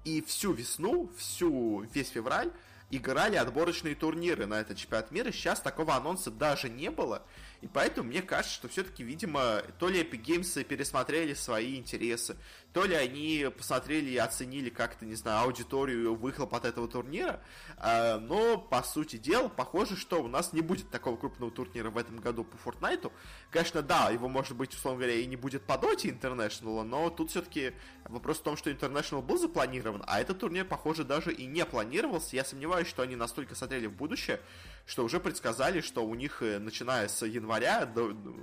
и 0.06 0.22
всю 0.22 0.52
весну, 0.52 1.10
всю, 1.18 1.80
весь 1.92 2.10
февраль 2.10 2.52
играли 2.92 3.34
отборочные 3.34 3.96
турниры 3.96 4.46
на 4.46 4.60
этот 4.60 4.78
чемпионат 4.78 5.10
мира. 5.10 5.32
Сейчас 5.32 5.60
такого 5.60 5.96
анонса 5.96 6.30
даже 6.30 6.68
не 6.68 6.92
было. 6.92 7.22
И 7.60 7.66
поэтому 7.66 8.08
мне 8.08 8.22
кажется, 8.22 8.54
что 8.54 8.68
все-таки, 8.68 9.02
видимо, 9.02 9.62
то 9.78 9.88
ли 9.88 10.02
Epic 10.02 10.22
Games 10.22 10.64
пересмотрели 10.64 11.34
свои 11.34 11.76
интересы, 11.76 12.36
то 12.72 12.84
ли 12.84 12.94
они 12.94 13.46
посмотрели 13.56 14.10
и 14.10 14.16
оценили 14.18 14.68
как-то, 14.68 15.06
не 15.06 15.14
знаю, 15.14 15.44
аудиторию 15.44 16.14
выхлоп 16.14 16.54
от 16.54 16.66
этого 16.66 16.88
турнира. 16.88 17.40
А, 17.78 18.18
но, 18.18 18.58
по 18.58 18.82
сути 18.82 19.16
дела, 19.16 19.48
похоже, 19.48 19.96
что 19.96 20.22
у 20.22 20.28
нас 20.28 20.52
не 20.52 20.60
будет 20.60 20.90
такого 20.90 21.16
крупного 21.16 21.50
турнира 21.50 21.90
в 21.90 21.96
этом 21.96 22.18
году 22.18 22.44
по 22.44 22.56
Fortnite. 22.56 23.10
Конечно, 23.50 23.82
да, 23.82 24.10
его, 24.10 24.28
может 24.28 24.56
быть, 24.56 24.74
условно 24.74 25.00
говоря, 25.00 25.18
и 25.18 25.26
не 25.26 25.36
будет 25.36 25.62
по 25.62 25.72
Dota 25.72 26.04
International, 26.04 26.82
но 26.82 27.08
тут 27.08 27.30
все-таки 27.30 27.72
вопрос 28.04 28.38
в 28.38 28.42
том, 28.42 28.56
что 28.56 28.70
International 28.70 29.22
был 29.22 29.38
запланирован, 29.38 30.02
а 30.06 30.20
этот 30.20 30.38
турнир, 30.38 30.64
похоже, 30.64 31.04
даже 31.04 31.32
и 31.32 31.46
не 31.46 31.64
планировался. 31.64 32.36
Я 32.36 32.44
сомневаюсь, 32.44 32.88
что 32.88 33.02
они 33.02 33.16
настолько 33.16 33.54
смотрели 33.54 33.86
в 33.86 33.92
будущее, 33.92 34.40
что 34.86 35.04
уже 35.04 35.18
предсказали, 35.18 35.80
что 35.80 36.06
у 36.06 36.14
них, 36.14 36.42
э, 36.42 36.58
начиная 36.58 37.08
с 37.08 37.26
января, 37.26 37.92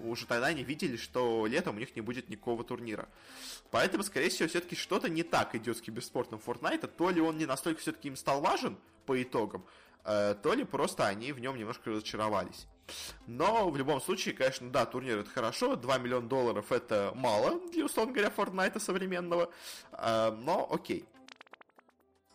уже 0.03 0.25
тогда 0.27 0.47
они 0.47 0.63
видели, 0.63 0.97
что 0.97 1.47
летом 1.47 1.77
у 1.77 1.79
них 1.79 1.95
не 1.95 2.01
будет 2.01 2.29
никакого 2.29 2.63
турнира. 2.63 3.07
Поэтому, 3.71 4.03
скорее 4.03 4.29
всего, 4.29 4.49
все-таки 4.49 4.75
что-то 4.75 5.09
не 5.09 5.23
так 5.23 5.55
идет 5.55 5.77
с 5.77 5.81
киберспортом 5.81 6.41
Fortnite. 6.45 6.85
То 6.87 7.09
ли 7.09 7.21
он 7.21 7.37
не 7.37 7.45
настолько 7.45 7.79
все-таки 7.79 8.09
им 8.09 8.17
стал 8.17 8.41
важен 8.41 8.77
по 9.05 9.21
итогам, 9.21 9.65
э, 10.03 10.35
то 10.43 10.53
ли 10.53 10.65
просто 10.65 11.07
они 11.07 11.31
в 11.31 11.39
нем 11.39 11.57
немножко 11.57 11.91
разочаровались. 11.91 12.67
Но 13.27 13.69
в 13.69 13.77
любом 13.77 14.01
случае, 14.01 14.35
конечно, 14.35 14.69
да, 14.69 14.85
турнир 14.85 15.19
это 15.19 15.29
хорошо, 15.29 15.77
2 15.77 15.97
миллиона 15.99 16.27
долларов 16.27 16.71
это 16.73 17.13
мало 17.15 17.59
для, 17.71 17.85
условно 17.85 18.13
говоря, 18.13 18.33
Fortnite 18.35 18.79
современного, 18.79 19.49
э, 19.93 20.31
но 20.31 20.67
окей. 20.69 21.05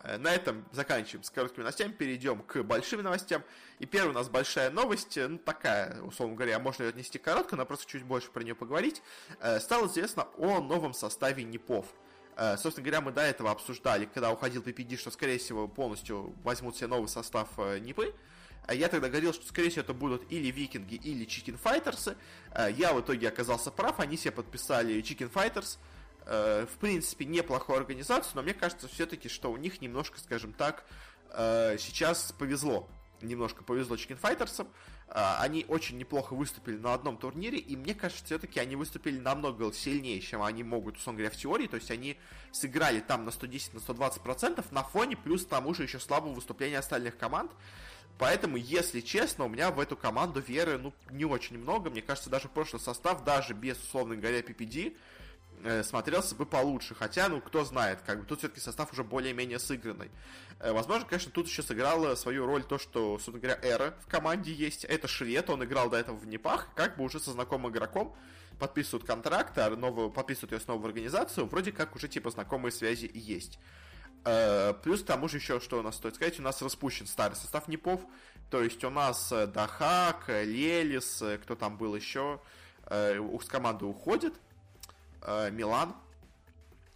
Э, 0.01 0.17
на 0.17 0.33
этом 0.33 0.65
заканчиваем 0.73 1.25
с 1.25 1.31
короткими 1.31 1.63
новостями, 1.63 1.93
перейдем 1.93 2.43
к 2.43 2.63
большим 2.63 3.03
новостям. 3.03 3.43
И 3.79 3.87
первая 3.87 4.11
у 4.11 4.15
нас 4.15 4.29
большая 4.29 4.71
новость, 4.71 5.17
э, 5.17 5.27
ну 5.27 5.39
такая, 5.39 6.01
условно 6.03 6.37
говоря, 6.37 6.59
можно 6.59 6.85
ее 6.85 6.91
отнести 6.91 7.19
коротко, 7.19 7.57
но 7.57 7.67
просто 7.67 7.87
чуть 7.87 8.05
больше 8.05 8.31
про 8.31 8.43
нее 8.43 8.55
поговорить. 8.55 9.03
Э, 9.41 9.59
стало 9.61 9.87
известно 9.87 10.29
о 10.37 10.61
новом 10.61 10.95
составе 10.95 11.45
НИПов. 11.45 11.87
Собственно 12.57 12.85
говоря, 12.85 13.01
мы 13.01 13.11
до 13.11 13.23
этого 13.23 13.51
обсуждали, 13.51 14.05
когда 14.05 14.31
уходил 14.31 14.63
PPD, 14.63 14.97
что, 14.97 15.11
скорее 15.11 15.39
всего, 15.39 15.67
полностью 15.67 16.37
возьмут 16.45 16.77
себе 16.77 16.87
новый 16.87 17.09
состав 17.09 17.49
НИПы. 17.59 18.15
Я 18.73 18.87
тогда 18.87 19.09
говорил, 19.09 19.33
что, 19.33 19.45
скорее 19.45 19.71
всего, 19.71 19.83
это 19.83 19.93
будут 19.93 20.31
или 20.31 20.49
викинги, 20.53 20.95
или 20.95 21.25
Chicken 21.25 21.57
Fighters 21.57 22.05
ы. 22.05 22.17
Я 22.77 22.95
в 22.95 23.01
итоге 23.01 23.27
оказался 23.27 23.73
прав, 23.73 23.99
они 23.99 24.17
себе 24.17 24.31
подписали 24.31 25.01
Chicken 25.01 25.29
Fighters. 25.29 25.81
Э, 26.31 26.67
в 26.71 26.79
принципе, 26.79 27.25
неплохую 27.25 27.79
организацию, 27.79 28.33
но 28.35 28.43
мне 28.43 28.53
кажется 28.53 28.87
все-таки, 28.87 29.31
что 29.31 29.51
у 29.51 29.57
них 29.57 29.81
немножко, 29.81 30.21
скажем 30.21 30.53
так, 30.53 30.85
э, 31.31 31.79
сейчас 31.79 32.33
повезло. 32.39 32.87
немножко 33.23 33.65
повезло 33.65 33.97
Chicken 33.97 34.21
Fighters. 34.21 34.69
А, 35.09 35.41
они 35.41 35.65
очень 35.67 35.97
неплохо 35.97 36.35
выступили 36.35 36.77
на 36.77 36.95
одном 36.95 37.17
турнире, 37.17 37.59
и 37.59 37.77
мне 37.77 37.95
кажется, 37.95 38.25
все-таки 38.25 38.61
они 38.61 38.77
выступили 38.77 39.19
намного 39.19 39.73
сильнее, 39.73 40.21
чем 40.21 40.43
они 40.43 40.63
могут, 40.63 40.99
условно 40.99 41.23
говоря, 41.23 41.35
в 41.35 41.37
теории. 41.37 41.67
То 41.67 41.77
есть 41.77 41.91
они 41.91 42.19
сыграли 42.53 43.01
там 43.01 43.25
на 43.25 43.31
110, 43.31 43.75
на 43.75 43.81
120 43.81 44.23
процентов 44.23 44.71
на 44.71 44.85
фоне, 44.85 45.17
плюс 45.17 45.47
к 45.47 45.49
тому 45.49 45.75
же 45.75 45.85
еще 45.85 45.99
слабого 45.99 46.35
выступления 46.35 46.79
остальных 46.79 47.17
команд. 47.17 47.51
Поэтому, 48.19 48.57
если 48.57 49.01
честно, 49.01 49.47
у 49.47 49.49
меня 49.49 49.71
в 49.71 49.81
эту 49.81 49.97
команду 49.97 50.41
веры, 50.41 50.79
ну, 50.79 50.93
не 51.11 51.25
очень 51.25 51.59
много. 51.59 51.89
Мне 51.89 52.03
кажется, 52.03 52.29
даже 52.29 52.49
прошлый 52.49 52.81
состав, 52.81 53.25
даже 53.25 53.55
без, 53.55 53.83
условно 53.83 54.15
говоря, 54.15 54.41
PPD, 54.41 54.97
э, 55.63 55.83
смотрелся 55.83 56.35
бы 56.35 56.47
получше. 56.47 56.95
Хотя, 56.95 57.29
ну, 57.29 57.41
кто 57.41 57.65
знает, 57.65 58.01
как 58.05 58.21
бы 58.21 58.27
тут 58.27 58.41
все-таки 58.41 58.61
состав 58.61 58.93
уже 58.93 59.05
более-менее 59.05 59.59
сыгранный. 59.59 60.11
Э, 60.61 60.73
возможно, 60.73 61.07
конечно, 61.07 61.31
тут 61.31 61.47
еще 61.47 61.63
сыграла 61.63 62.15
свою 62.15 62.47
роль 62.47 62.65
то, 62.65 62.79
что, 62.79 63.19
собственно 63.19 63.39
говоря, 63.39 63.59
Эра 63.63 63.95
в 64.01 64.09
команде 64.09 64.53
есть. 64.53 64.85
Это 64.85 65.09
Швед, 65.09 65.51
он 65.51 65.65
играл 65.65 65.91
до 65.91 65.97
этого 65.97 66.17
в 66.17 66.27
Непах, 66.27 66.69
как 66.75 66.97
бы 66.97 67.05
уже 67.05 67.21
со 67.21 67.33
знакомым 67.33 67.73
игроком 67.73 68.17
подписывают 68.59 69.07
контракт, 69.07 69.57
а 69.57 69.71
новую, 69.71 70.11
подписывают 70.11 70.53
ее 70.53 70.61
снова 70.61 70.83
в 70.83 70.87
организацию, 70.87 71.47
вроде 71.47 71.71
как 71.71 71.95
уже 71.95 72.09
типа 72.09 72.31
знакомые 72.31 72.73
связи 72.73 73.09
есть. 73.15 73.61
Э, 74.25 74.75
плюс 74.83 75.03
к 75.03 75.07
тому 75.07 75.29
же 75.29 75.37
еще, 75.37 75.61
что 75.61 75.79
у 75.79 75.83
нас 75.83 75.97
стоит 75.97 76.17
сказать, 76.17 76.41
у 76.41 76.43
нас 76.43 76.61
распущен 76.61 77.07
старый 77.07 77.37
состав 77.37 77.69
НИПов, 77.69 78.01
то 78.51 78.63
есть 78.63 78.83
у 78.83 78.91
нас 78.91 79.33
Дахак, 79.55 80.29
Лелис, 80.29 81.23
кто 81.43 81.55
там 81.55 81.77
был 81.77 81.95
еще, 81.95 82.41
с 82.91 83.49
команды 83.49 83.85
уходит, 83.85 84.35
Милан, 85.27 85.95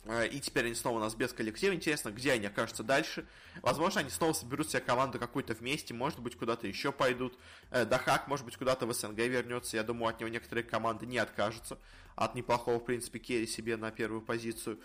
Э, 0.04 0.26
и 0.26 0.40
теперь 0.40 0.66
они 0.66 0.74
снова 0.74 0.96
у 0.96 1.00
нас 1.00 1.14
без 1.14 1.32
коллектива. 1.32 1.74
Интересно, 1.74 2.10
где 2.10 2.32
они 2.32 2.46
окажутся 2.46 2.82
дальше. 2.82 3.26
Возможно, 3.62 4.00
они 4.00 4.10
снова 4.10 4.32
соберут 4.32 4.70
себе 4.70 4.80
команду 4.80 5.18
какую-то 5.18 5.54
вместе, 5.54 5.94
может 5.94 6.18
быть, 6.18 6.36
куда-то 6.36 6.66
еще 6.66 6.92
пойдут. 6.92 7.38
Э, 7.70 7.84
Дахак, 7.84 8.28
может 8.28 8.44
быть, 8.44 8.56
куда-то 8.56 8.86
в 8.86 8.92
СНГ 8.92 9.18
вернется. 9.18 9.76
Я 9.76 9.84
думаю, 9.84 10.10
от 10.10 10.20
него 10.20 10.28
некоторые 10.28 10.64
команды 10.64 11.06
не 11.06 11.18
откажутся. 11.18 11.78
От 12.16 12.34
неплохого, 12.34 12.78
в 12.78 12.84
принципе, 12.84 13.18
керри 13.18 13.46
себе 13.46 13.76
на 13.76 13.90
первую 13.90 14.22
позицию. 14.22 14.80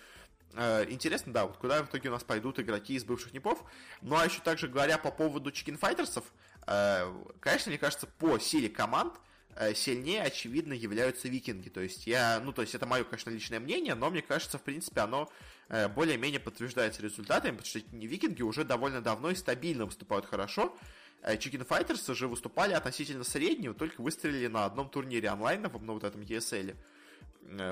Э, 0.54 0.86
интересно, 0.88 1.34
да, 1.34 1.46
вот 1.46 1.58
куда 1.58 1.84
в 1.84 1.88
итоге 1.88 2.10
у 2.10 2.12
нас 2.14 2.24
пойдут 2.24 2.60
игроки 2.60 2.94
из 2.94 3.04
бывших 3.04 3.34
НИПов. 3.34 3.64
Ну, 4.02 4.16
а 4.16 4.26
еще 4.26 4.40
также 4.42 4.68
говоря 4.68 4.98
по 4.98 5.12
поводу 5.12 5.52
чикенфайтерсов, 5.52 6.26
конечно, 7.40 7.70
мне 7.70 7.78
кажется, 7.78 8.08
по 8.08 8.38
силе 8.40 8.70
команд– 8.70 9.14
Э, 9.24 9.24
сильнее, 9.76 10.24
очевидно, 10.24 10.74
являются 10.74 11.28
викинги. 11.28 11.70
То 11.70 11.82
есть 11.82 12.08
я, 12.08 12.40
ну, 12.44 12.52
то 12.52 12.62
есть 12.62 12.76
это 12.76 12.86
мое, 12.86 13.04
конечно, 13.04 13.30
личное 13.30 13.60
мнение, 13.60 13.96
но 13.96 14.10
мне 14.10 14.22
кажется, 14.22 14.58
в 14.58 14.62
принципе, 14.62 15.02
оно 15.02 15.30
э, 15.70 15.88
более-менее 15.88 16.40
подтверждается 16.40 17.02
результатами, 17.02 17.58
потому 17.58 17.66
что 17.68 17.80
викинги 17.92 18.42
уже 18.42 18.64
довольно 18.64 19.02
давно 19.02 19.32
и 19.32 19.36
стабильно 19.36 19.86
выступают 19.86 20.26
хорошо. 20.26 20.78
Chicken 21.24 21.62
э, 21.62 21.66
Fighters 21.66 22.14
же 22.14 22.28
выступали 22.28 22.74
относительно 22.74 23.24
среднего, 23.24 23.74
только 23.74 24.02
выстрелили 24.02 24.48
на 24.48 24.66
одном 24.66 24.90
турнире 24.90 25.30
онлайновом, 25.30 25.86
ну, 25.86 25.94
вот 25.94 26.04
этом 26.04 26.22
ESL. 26.22 26.76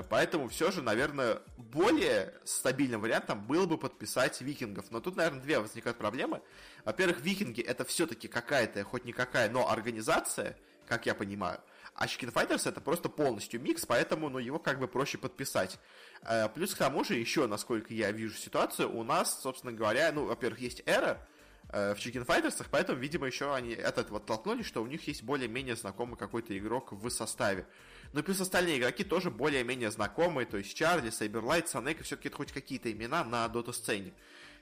Поэтому 0.08 0.48
все 0.48 0.70
же, 0.70 0.80
наверное, 0.80 1.42
более 1.58 2.32
стабильным 2.44 3.02
вариантом 3.02 3.46
было 3.46 3.66
бы 3.66 3.76
подписать 3.76 4.40
викингов. 4.40 4.90
Но 4.90 5.00
тут, 5.00 5.16
наверное, 5.16 5.42
две 5.42 5.58
возникают 5.58 5.98
проблемы. 5.98 6.40
Во-первых, 6.86 7.20
викинги 7.20 7.60
это 7.60 7.84
все-таки 7.84 8.26
какая-то, 8.26 8.82
хоть 8.84 9.04
никакая, 9.04 9.50
но 9.50 9.68
организация, 9.70 10.56
как 10.86 11.06
я 11.06 11.14
понимаю. 11.14 11.60
А 11.94 12.06
Chicken 12.06 12.32
Fighters 12.32 12.68
это 12.68 12.80
просто 12.80 13.08
полностью 13.08 13.60
микс, 13.60 13.86
поэтому 13.86 14.28
ну, 14.28 14.38
его 14.38 14.58
как 14.58 14.78
бы 14.78 14.86
проще 14.86 15.16
подписать. 15.16 15.78
Э, 16.22 16.48
плюс 16.48 16.74
к 16.74 16.78
тому 16.78 17.04
же, 17.04 17.14
еще, 17.14 17.46
насколько 17.46 17.94
я 17.94 18.12
вижу 18.12 18.36
ситуацию, 18.36 18.94
у 18.94 19.02
нас, 19.02 19.40
собственно 19.40 19.72
говоря, 19.72 20.12
ну, 20.12 20.26
во-первых, 20.26 20.60
есть 20.60 20.82
эра 20.84 21.26
э, 21.70 21.94
в 21.94 21.98
Chicken 21.98 22.26
Fighters, 22.26 22.66
поэтому, 22.70 22.98
видимо, 22.98 23.26
еще 23.26 23.54
они 23.54 23.72
этот 23.72 24.10
вот 24.10 24.26
толкнули, 24.26 24.62
что 24.62 24.82
у 24.82 24.86
них 24.86 25.08
есть 25.08 25.22
более-менее 25.22 25.74
знакомый 25.74 26.18
какой-то 26.18 26.56
игрок 26.56 26.92
в 26.92 27.08
составе. 27.08 27.66
Но 28.12 28.22
плюс 28.22 28.40
остальные 28.42 28.78
игроки 28.78 29.02
тоже 29.02 29.30
более-менее 29.30 29.90
знакомые, 29.90 30.44
то 30.44 30.58
есть 30.58 30.74
Чарли, 30.74 31.08
Сайберлайт, 31.08 31.68
Санека, 31.68 32.04
все-таки 32.04 32.28
хоть 32.28 32.52
какие-то 32.52 32.92
имена 32.92 33.24
на 33.24 33.48
дота-сцене. 33.48 34.12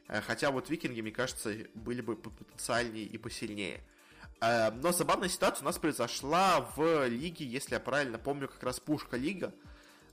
Э, 0.07 0.21
хотя 0.21 0.53
вот 0.53 0.71
викинги, 0.71 1.01
мне 1.01 1.11
кажется, 1.11 1.53
были 1.75 2.01
бы 2.01 2.15
потенциальнее 2.15 3.07
и 3.07 3.19
посильнее. 3.19 3.81
Э, 4.41 4.71
но 4.71 4.93
забавная 4.93 5.29
ситуация 5.29 5.63
у 5.63 5.67
нас 5.67 5.79
произошла 5.79 6.61
в 6.77 7.07
лиге, 7.07 7.45
если 7.47 7.75
я 7.75 7.81
правильно 7.81 8.19
помню, 8.19 8.49
как 8.49 8.63
раз 8.63 8.81
Пушка 8.81 9.17
Лига, 9.17 9.53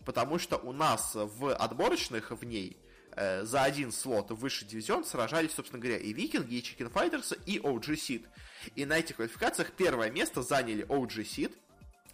потому 0.06 0.40
что 0.40 0.58
у 0.58 0.72
нас 0.72 1.12
в 1.14 1.54
отборочных 1.54 2.32
в 2.32 2.44
ней 2.44 2.78
э, 3.12 3.44
за 3.44 3.64
один 3.64 3.92
слот 3.92 4.32
в 4.32 4.36
высший 4.36 4.68
дивизион 4.68 5.06
сражались, 5.06 5.54
собственно 5.54 5.82
говоря, 5.82 5.98
и 5.98 6.14
Викинги, 6.14 6.56
и 6.56 6.64
Чикен 6.64 6.90
Файтерсы, 6.90 7.38
и 7.46 7.60
OG 7.60 7.94
Seed. 7.96 8.28
И 8.76 8.86
на 8.86 8.98
этих 9.00 9.18
квалификациях 9.18 9.72
первое 9.72 10.10
место 10.12 10.42
заняли 10.44 10.86
OG 10.86 11.24
Seed, 11.24 11.54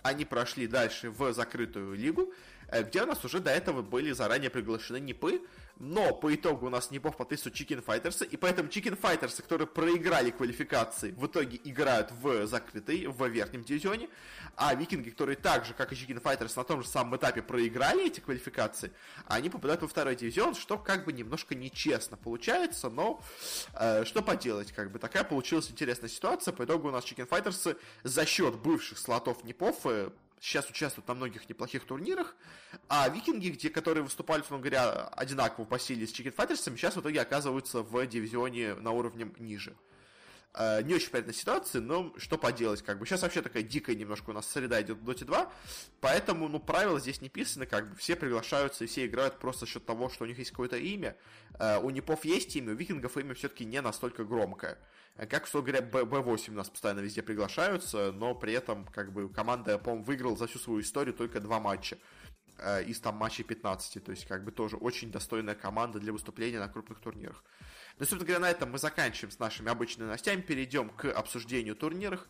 они 0.04 0.26
прошли 0.26 0.68
дальше 0.68 1.10
в 1.10 1.34
закрытую 1.34 1.96
лигу, 1.96 2.34
где 2.72 3.04
у 3.04 3.06
нас 3.06 3.24
уже 3.24 3.40
до 3.40 3.52
этого 3.52 3.82
были 3.82 4.12
заранее 4.12 4.50
приглашены 4.50 5.00
НИПы, 5.00 5.42
но 5.80 6.14
по 6.14 6.34
итогу 6.34 6.68
у 6.68 6.70
нас 6.70 6.92
Непов 6.92 7.18
подписывают 7.18 7.56
Chicken 7.56 7.84
Fighters, 7.86 8.26
и 8.26 8.36
поэтому 8.38 8.70
Chicken 8.70 9.00
Fighters, 9.00 9.42
которые 9.42 9.68
проиграли 9.68 10.32
квалификации, 10.32 11.12
в 11.12 11.28
итоге 11.28 11.60
играют 11.64 12.12
в 12.12 12.48
закрытой, 12.48 13.08
в 13.08 13.28
верхнем 13.28 13.64
дивизионе, 13.64 14.10
а 14.56 14.74
Викинги, 14.74 15.12
которые 15.12 15.36
так 15.36 15.66
же, 15.66 15.74
как 15.74 15.92
и 15.94 15.96
Chicken 15.96 16.22
Fighters, 16.22 16.54
на 16.56 16.64
том 16.64 16.82
же 16.82 16.88
самом 16.88 17.16
этапе 17.18 17.42
проиграли 17.42 18.08
эти 18.08 18.20
квалификации, 18.20 18.92
они 19.28 19.50
попадают 19.50 19.82
во 19.82 19.88
второй 19.88 20.16
дивизион, 20.16 20.56
что 20.56 20.78
как 20.78 21.06
бы 21.06 21.14
немножко 21.14 21.54
нечестно 21.54 22.18
получается, 22.18 22.90
но 22.90 23.22
э, 23.74 24.04
что 24.06 24.24
поделать, 24.24 24.72
как 24.72 24.92
бы 24.92 25.00
такая 25.00 25.24
получилась 25.24 25.70
интересная 25.70 26.10
ситуация, 26.10 26.54
по 26.54 26.64
итогу 26.66 26.88
у 26.88 26.92
нас 26.92 27.06
Chicken 27.06 27.28
Fighters 27.28 27.78
за 28.04 28.26
счет 28.26 28.56
бывших 28.56 28.98
слотов 28.98 29.44
Непов 29.44 29.86
э, 29.86 30.10
сейчас 30.40 30.70
участвуют 30.70 31.08
на 31.08 31.14
многих 31.14 31.50
неплохих 31.50 31.86
турнирах, 31.86 32.36
а 32.90 33.08
викинги, 33.10 33.50
где, 33.50 33.70
которые 33.70 34.04
выступали, 34.04 34.42
условно 34.42 34.64
говоря, 34.64 35.08
одинаково 35.08 35.66
по 35.66 35.80
силе 35.80 36.06
с 36.08 36.14
Chicken 36.14 36.36
Fighters, 36.36 36.76
сейчас 36.76 36.96
в 36.96 37.02
итоге 37.02 37.22
оказываются 37.22 37.82
в 37.82 38.06
дивизионе 38.08 38.76
на 38.76 38.92
уровне 38.92 39.32
ниже. 39.40 39.76
Э, 40.60 40.82
не 40.82 40.96
очень 40.96 41.12
приятная 41.12 41.36
ситуация, 41.36 41.82
но 41.82 42.12
что 42.18 42.38
поделать, 42.38 42.82
как 42.82 42.98
бы. 42.98 43.06
Сейчас 43.06 43.22
вообще 43.22 43.44
такая 43.44 43.62
дикая 43.62 43.96
немножко 43.96 44.32
у 44.32 44.34
нас 44.34 44.50
среда 44.50 44.82
идет 44.82 44.98
в 44.98 45.08
Dota 45.08 45.24
2, 45.24 45.52
поэтому, 46.02 46.48
ну, 46.48 46.60
правила 46.60 47.00
здесь 47.00 47.22
не 47.22 47.30
писаны, 47.30 47.68
как 47.68 47.92
бы, 47.92 47.96
все 47.96 48.16
приглашаются 48.16 48.84
и 48.84 48.88
все 48.88 49.06
играют 49.06 49.38
просто 49.38 49.66
за 49.66 49.72
счет 49.72 49.86
того, 49.86 50.10
что 50.10 50.24
у 50.24 50.28
них 50.28 50.40
есть 50.40 50.50
какое-то 50.50 50.78
имя. 50.78 51.16
Э, 51.60 51.78
у 51.78 51.92
Непов 51.92 52.26
есть 52.26 52.56
имя, 52.56 52.74
у 52.74 52.76
Викингов 52.76 53.18
имя 53.18 53.36
все-таки 53.36 53.66
не 53.66 53.82
настолько 53.82 54.24
громкое. 54.24 54.80
Э, 55.16 55.28
как, 55.28 55.46
что 55.46 55.62
говоря, 55.62 55.82
B8 55.82 56.50
у 56.50 56.54
нас 56.54 56.70
постоянно 56.72 57.02
везде 57.02 57.22
приглашаются, 57.22 58.12
но 58.12 58.34
при 58.34 58.54
этом, 58.54 58.88
как 58.88 59.14
бы, 59.14 59.30
команда, 59.30 59.78
по-моему, 59.78 60.06
выиграла 60.06 60.36
за 60.36 60.48
всю 60.48 60.58
свою 60.58 60.82
историю 60.82 61.14
только 61.14 61.40
два 61.40 61.60
матча 61.60 62.00
из 62.88 63.00
там 63.00 63.16
матчей 63.16 63.44
15, 63.44 64.04
то 64.04 64.12
есть 64.12 64.26
как 64.26 64.44
бы 64.44 64.52
тоже 64.52 64.78
очень 64.78 65.12
достойная 65.12 65.56
команда 65.56 66.00
для 66.00 66.12
выступления 66.12 66.60
на 66.60 66.68
крупных 66.68 67.00
турнирах. 67.00 67.44
Ну, 68.00 68.06
собственно 68.06 68.26
говоря, 68.26 68.40
на 68.40 68.50
этом 68.52 68.72
мы 68.72 68.78
заканчиваем 68.78 69.32
с 69.32 69.40
нашими 69.40 69.72
обычными 69.72 70.06
новостями, 70.06 70.42
перейдем 70.42 70.90
к 70.90 71.06
обсуждению 71.12 71.76
турниров. 71.76 72.28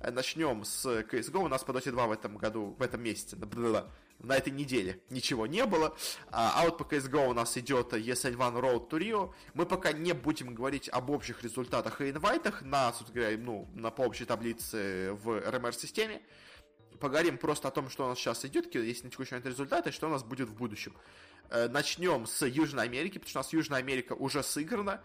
Э, 0.00 0.10
начнем 0.10 0.64
с 0.64 0.86
CSGO. 0.86 1.44
У 1.44 1.48
нас 1.48 1.64
по 1.64 1.72
Dota 1.72 1.90
2 1.90 2.06
в 2.06 2.12
этом 2.12 2.36
году, 2.36 2.76
в 2.78 2.82
этом 2.82 3.02
месяце, 3.02 3.36
на 4.18 4.36
этой 4.36 4.52
неделе 4.52 5.02
ничего 5.10 5.46
не 5.46 5.64
было. 5.66 5.96
А, 6.30 6.62
а 6.62 6.64
вот 6.64 6.78
по 6.78 6.82
CSGO 6.82 7.28
у 7.28 7.34
нас 7.34 7.56
идет 7.58 7.92
ESL 7.92 8.36
One 8.36 8.60
Road 8.60 8.88
to 8.88 8.98
Rio. 8.98 9.34
Мы 9.54 9.66
пока 9.66 9.92
не 9.92 10.12
будем 10.12 10.54
говорить 10.54 10.88
об 10.88 11.10
общих 11.10 11.42
результатах 11.42 12.00
и 12.00 12.10
инвайтах 12.10 12.62
на, 12.62 12.92
собственно 12.92 13.22
говоря, 13.22 13.38
ну, 13.38 13.68
на 13.74 13.90
по 13.90 14.02
общей 14.02 14.24
таблице 14.24 15.12
в 15.22 15.30
RMR-системе 15.30 16.22
поговорим 16.96 17.38
просто 17.38 17.68
о 17.68 17.70
том, 17.70 17.90
что 17.90 18.06
у 18.06 18.08
нас 18.08 18.18
сейчас 18.18 18.44
идет, 18.44 18.74
если 18.74 19.04
на 19.04 19.10
текущий 19.10 19.34
момент 19.34 19.46
результаты, 19.46 19.92
что 19.92 20.08
у 20.08 20.10
нас 20.10 20.22
будет 20.22 20.48
в 20.48 20.54
будущем. 20.54 20.94
Э, 21.50 21.68
начнем 21.68 22.26
с 22.26 22.44
Южной 22.46 22.84
Америки, 22.84 23.18
потому 23.18 23.30
что 23.30 23.38
у 23.38 23.42
нас 23.42 23.52
Южная 23.52 23.78
Америка 23.78 24.14
уже 24.14 24.42
сыграна. 24.42 25.02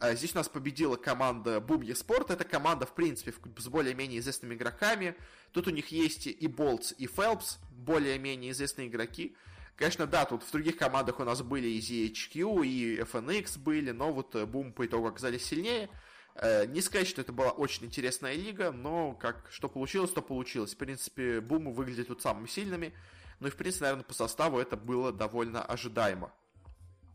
Э, 0.00 0.16
здесь 0.16 0.34
у 0.34 0.38
нас 0.38 0.48
победила 0.48 0.96
команда 0.96 1.60
Бубье 1.60 1.94
Спорт. 1.94 2.30
Это 2.30 2.44
команда, 2.44 2.86
в 2.86 2.94
принципе, 2.94 3.32
с 3.58 3.68
более-менее 3.68 4.20
известными 4.20 4.54
игроками. 4.54 5.14
Тут 5.52 5.68
у 5.68 5.70
них 5.70 5.88
есть 5.88 6.26
и 6.26 6.46
Болтс, 6.48 6.94
и 6.98 7.06
Фелпс, 7.06 7.58
более-менее 7.72 8.50
известные 8.52 8.88
игроки. 8.88 9.36
Конечно, 9.76 10.06
да, 10.06 10.24
тут 10.24 10.42
в 10.42 10.50
других 10.52 10.76
командах 10.76 11.20
у 11.20 11.24
нас 11.24 11.42
были 11.42 11.66
и 11.68 11.80
ZHQ, 11.80 12.66
и 12.66 12.98
FNX 13.00 13.58
были, 13.58 13.90
но 13.90 14.12
вот 14.12 14.36
Бум 14.46 14.72
по 14.72 14.86
итогу 14.86 15.08
оказались 15.08 15.44
сильнее. 15.44 15.88
Э, 16.36 16.66
не 16.66 16.80
сказать, 16.80 17.06
что 17.06 17.20
это 17.20 17.32
была 17.32 17.50
очень 17.50 17.86
интересная 17.86 18.34
лига, 18.34 18.72
но 18.72 19.12
как 19.12 19.46
что 19.50 19.68
получилось, 19.68 20.10
то 20.10 20.20
получилось. 20.20 20.74
В 20.74 20.76
принципе, 20.76 21.40
Бумы 21.40 21.72
выглядят 21.72 22.08
тут 22.08 22.22
самыми 22.22 22.46
сильными. 22.46 22.92
Ну 23.40 23.48
и, 23.48 23.50
в 23.50 23.56
принципе, 23.56 23.84
наверное, 23.84 24.04
по 24.04 24.14
составу 24.14 24.58
это 24.58 24.76
было 24.76 25.12
довольно 25.12 25.62
ожидаемо. 25.62 26.32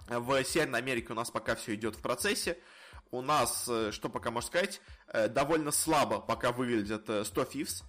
В 0.08 0.44
Северной 0.44 0.80
Америке 0.80 1.08
у 1.12 1.16
нас 1.16 1.30
пока 1.30 1.56
все 1.56 1.76
идет 1.76 1.96
в 1.96 2.02
процессе. 2.02 2.58
У 3.12 3.22
нас, 3.22 3.68
э, 3.68 3.92
что 3.92 4.08
пока 4.10 4.32
можно 4.32 4.48
сказать, 4.48 4.82
э, 5.08 5.28
довольно 5.28 5.72
слабо 5.72 6.20
пока 6.20 6.52
выглядят 6.52 7.04
100 7.04 7.42
Thieves. 7.44 7.84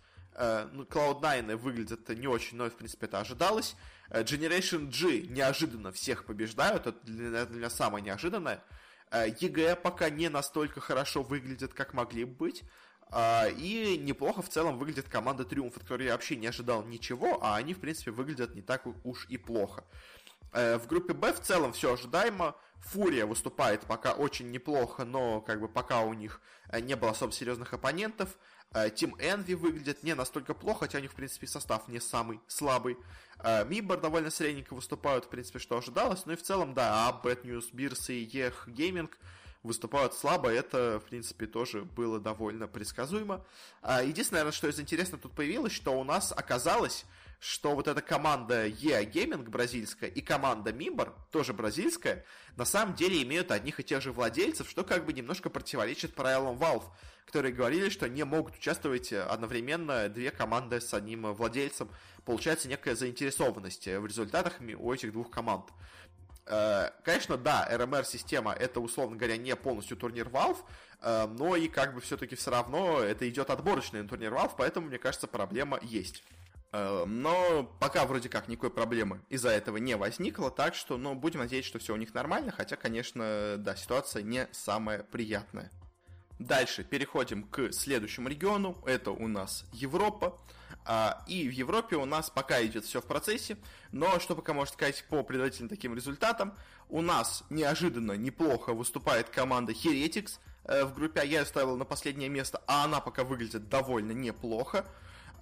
Ну, 0.73 0.85
Cloud9 0.85 1.57
выглядят 1.57 2.09
не 2.09 2.29
очень, 2.29 2.57
но, 2.57 2.71
в 2.71 2.77
принципе, 2.77 3.07
это 3.07 3.19
ожидалось. 3.19 3.75
Generation 4.11 4.87
G 4.87 5.27
неожиданно 5.27 5.91
всех 5.91 6.25
побеждают, 6.25 6.87
это 6.87 6.99
для 7.03 7.47
меня 7.47 7.69
самое 7.69 8.03
неожиданное. 8.03 8.63
EG 9.13 9.77
пока 9.77 10.11
не 10.11 10.29
настолько 10.29 10.81
хорошо 10.81 11.23
выглядит, 11.23 11.75
как 11.75 11.95
могли 11.95 12.25
бы 12.25 12.35
быть. 12.35 12.63
И 13.13 13.99
неплохо 14.01 14.41
в 14.41 14.49
целом 14.49 14.79
выглядит 14.79 15.09
команда 15.09 15.45
Триумф, 15.45 15.77
от 15.77 15.83
которой 15.83 16.07
я 16.07 16.13
вообще 16.13 16.37
не 16.37 16.47
ожидал 16.47 16.85
ничего, 16.85 17.43
а 17.43 17.57
они, 17.57 17.75
в 17.75 17.81
принципе, 17.81 18.13
выглядят 18.13 18.55
не 18.55 18.63
так 18.63 18.87
уж 19.05 19.27
и 19.29 19.37
плохо. 19.37 19.85
В 20.53 20.87
группе 20.87 21.13
Б 21.13 21.33
в 21.33 21.41
целом 21.41 21.73
все 21.73 21.95
ожидаемо. 21.95 22.57
Фурия 22.81 23.27
выступает 23.27 23.83
пока 23.83 24.13
очень 24.13 24.51
неплохо, 24.51 25.05
но 25.05 25.41
как 25.41 25.61
бы 25.61 25.69
пока 25.69 26.01
у 26.01 26.15
них 26.15 26.41
не 26.73 26.97
было 26.97 27.11
особо 27.11 27.33
серьезных 27.33 27.75
оппонентов. 27.75 28.39
Тим 28.95 29.15
Энви 29.19 29.55
выглядит 29.55 30.03
не 30.03 30.15
настолько 30.15 30.55
плохо, 30.55 30.81
хотя 30.81 30.99
у 30.99 31.01
них, 31.03 31.13
в 31.13 31.15
принципе, 31.15 31.47
состав 31.47 31.89
не 31.89 32.01
самый 32.01 32.41
слабый. 32.47 32.97
Мибор 33.67 34.01
довольно 34.01 34.31
средненько 34.31 34.75
выступают, 34.75 35.27
в 35.27 35.29
принципе, 35.29 35.59
что 35.59 35.77
ожидалось. 35.77 36.25
Ну 36.25 36.33
и 36.33 36.37
в 36.37 36.43
целом, 36.43 36.73
да, 36.73 37.09
а 37.09 37.21
Bad 37.23 37.43
News, 37.43 37.67
Бирс 37.73 38.09
и 38.11 38.15
Ех 38.15 38.67
Гейминг 38.67 39.19
выступают 39.63 40.15
слабо, 40.15 40.49
это, 40.51 41.03
в 41.05 41.09
принципе, 41.11 41.47
тоже 41.47 41.83
было 41.83 42.19
довольно 42.19 42.67
предсказуемо. 42.67 43.45
Единственное, 43.83 44.51
что 44.53 44.69
из 44.69 44.81
интересного 44.81 45.23
тут 45.23 45.33
появилось, 45.33 45.73
что 45.73 46.01
у 46.01 46.05
нас 46.05 46.33
оказалось, 46.33 47.05
что 47.41 47.75
вот 47.75 47.89
эта 47.89 48.03
команда 48.03 48.69
EA 48.69 49.05
Gaming 49.11 49.49
бразильская 49.49 50.11
и 50.11 50.21
команда 50.21 50.71
Mimbar, 50.71 51.13
тоже 51.33 51.55
бразильская, 51.55 52.25
на 52.57 52.65
самом 52.65 52.95
деле 52.95 53.23
имеют 53.23 53.51
одних 53.51 53.81
и 53.81 53.83
тех 53.83 54.03
же 54.03 54.13
владельцев, 54.13 54.69
что 54.69 54.85
как 54.85 55.07
бы 55.07 55.13
немножко 55.13 55.49
противоречит 55.51 56.15
правилам 56.15 56.59
Valve, 56.59 56.85
которые 57.25 57.55
говорили, 57.55 57.89
что 57.89 58.09
не 58.09 58.25
могут 58.25 58.57
участвовать 58.57 59.13
одновременно 59.13 60.09
две 60.09 60.31
команды 60.31 60.81
с 60.81 60.93
одним 60.93 61.33
владельцем. 61.33 61.91
Получается 62.27 62.69
некая 62.69 62.95
заинтересованность 62.95 63.87
в 63.87 64.07
результатах 64.07 64.61
у 64.79 64.93
этих 64.93 65.13
двух 65.13 65.31
команд. 65.31 65.71
Конечно, 66.45 67.37
да, 67.37 67.69
RMR-система 67.71 68.53
это, 68.53 68.81
условно 68.81 69.17
говоря, 69.17 69.37
не 69.37 69.55
полностью 69.57 69.97
турнир 69.97 70.29
Valve, 70.29 70.59
но 71.03 71.57
и 71.57 71.69
как 71.69 71.95
бы 71.95 72.01
все-таки 72.01 72.35
все 72.35 72.51
равно 72.51 73.01
это 73.01 73.29
идет 73.29 73.49
отборочный 73.49 74.07
турнир 74.07 74.35
Valve, 74.35 74.55
поэтому, 74.59 74.89
мне 74.89 74.99
кажется, 74.99 75.27
проблема 75.29 75.79
есть. 75.81 76.25
Но 76.73 77.65
пока 77.81 78.05
вроде 78.05 78.29
как 78.29 78.47
никакой 78.47 78.71
проблемы 78.71 79.21
из-за 79.29 79.51
этого 79.51 79.79
не 79.79 79.97
возникло, 79.97 80.51
так 80.51 80.75
что, 80.75 80.97
ну, 80.97 81.15
будем 81.15 81.41
надеяться, 81.41 81.69
что 81.69 81.79
все 81.79 81.95
у 81.95 81.97
них 81.97 82.15
нормально, 82.15 82.53
хотя, 82.53 82.77
конечно, 82.77 83.57
да, 83.59 83.75
ситуация 83.75 84.23
не 84.23 84.49
самая 84.53 85.03
приятная. 85.03 85.73
Дальше 86.39 86.85
переходим 86.85 87.43
к 87.43 87.73
следующему 87.73 88.29
региону, 88.29 88.83
это 88.87 89.11
у 89.11 89.27
нас 89.29 89.67
Европа. 89.73 90.39
И 91.29 91.49
в 91.49 91.53
Европе 91.53 91.97
у 91.97 92.07
нас 92.07 92.31
пока 92.31 92.65
идет 92.65 92.85
все 92.85 93.01
в 93.03 93.05
процессе, 93.05 93.59
но 93.93 94.19
что 94.19 94.35
пока 94.35 94.55
можно 94.55 94.73
сказать 94.73 95.05
по 95.11 95.23
предварительным 95.23 95.69
таким 95.69 95.95
результатам, 95.95 96.55
у 96.89 97.03
нас 97.03 97.45
неожиданно 97.51 98.13
неплохо 98.13 98.73
выступает 98.73 99.29
команда 99.29 99.73
Heretics 99.73 100.39
э, 100.65 100.85
в 100.85 100.95
группе, 100.95 101.21
а 101.21 101.25
я 101.25 101.41
ее 101.41 101.47
ставил 101.47 101.77
на 101.77 101.85
последнее 101.85 102.29
место, 102.29 102.63
а 102.67 102.85
она 102.85 103.01
пока 103.01 103.25
выглядит 103.25 103.69
довольно 103.69 104.13
неплохо. 104.13 104.87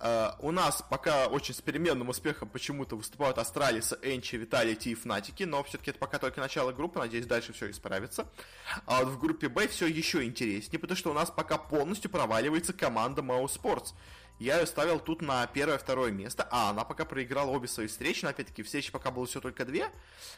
Э, 0.00 0.32
у 0.38 0.52
нас 0.52 0.84
пока 0.88 1.26
очень 1.26 1.54
с 1.54 1.60
переменным 1.60 2.08
успехом 2.08 2.48
почему-то 2.48 2.94
выступают 2.94 3.36
Астралис, 3.38 3.94
ENCE, 4.02 4.36
Виталити 4.36 4.90
и 4.90 4.94
Фнатики, 4.94 5.42
но 5.42 5.64
все-таки 5.64 5.90
это 5.90 5.98
пока 5.98 6.18
только 6.18 6.40
начало 6.40 6.70
группы, 6.70 7.00
надеюсь, 7.00 7.26
дальше 7.26 7.52
все 7.52 7.68
исправится. 7.68 8.28
А 8.86 9.02
вот 9.02 9.08
в 9.14 9.18
группе 9.18 9.48
Б 9.48 9.66
все 9.66 9.86
еще 9.86 10.22
интереснее, 10.22 10.78
потому 10.78 10.96
что 10.96 11.10
у 11.10 11.14
нас 11.14 11.32
пока 11.32 11.58
полностью 11.58 12.12
проваливается 12.12 12.72
команда 12.72 13.22
mousesports. 13.22 13.92
Я 14.38 14.60
ее 14.60 14.66
ставил 14.66 15.00
тут 15.00 15.20
на 15.20 15.44
первое-второе 15.48 16.12
место, 16.12 16.46
а 16.48 16.70
она 16.70 16.84
пока 16.84 17.04
проиграла 17.04 17.50
обе 17.50 17.66
свои 17.66 17.88
встречи, 17.88 18.24
но 18.24 18.30
опять-таки 18.30 18.62
встречи 18.62 18.92
пока 18.92 19.10
было 19.10 19.26
все 19.26 19.40
только 19.40 19.64
две, 19.64 19.90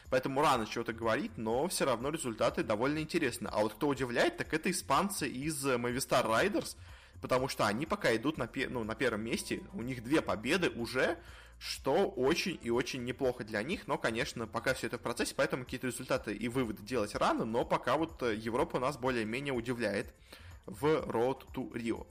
поэтому 0.09 0.41
рано 0.41 0.65
чего-то 0.65 0.91
говорить, 0.91 1.37
но 1.37 1.67
все 1.67 1.85
равно 1.85 2.09
результаты 2.09 2.63
довольно 2.63 2.97
интересны. 2.97 3.47
А 3.51 3.59
вот 3.59 3.75
кто 3.75 3.87
удивляет, 3.87 4.37
так 4.37 4.55
это 4.55 4.71
испанцы 4.71 5.29
из 5.29 5.63
Movistar 5.63 6.25
Riders, 6.25 6.75
потому 7.21 7.47
что 7.47 7.65
они 7.65 7.85
пока 7.85 8.15
идут 8.15 8.37
на, 8.37 8.49
ну, 8.69 8.83
на 8.83 8.95
первом 8.95 9.21
месте, 9.21 9.61
у 9.73 9.81
них 9.81 10.03
две 10.03 10.21
победы 10.21 10.69
уже, 10.69 11.17
что 11.59 12.07
очень 12.07 12.59
и 12.63 12.71
очень 12.71 13.05
неплохо 13.05 13.43
для 13.43 13.61
них, 13.61 13.87
но, 13.87 13.97
конечно, 13.97 14.47
пока 14.47 14.73
все 14.73 14.87
это 14.87 14.97
в 14.97 15.01
процессе, 15.01 15.35
поэтому 15.35 15.63
какие-то 15.63 15.87
результаты 15.87 16.33
и 16.33 16.47
выводы 16.47 16.81
делать 16.81 17.13
рано, 17.13 17.45
но 17.45 17.63
пока 17.63 17.97
вот 17.97 18.21
э, 18.23 18.33
Европа 18.35 18.79
нас 18.79 18.97
более-менее 18.97 19.53
удивляет 19.53 20.11
в 20.65 20.85
Road 20.85 21.43
to 21.53 21.71
Rio. 21.73 22.07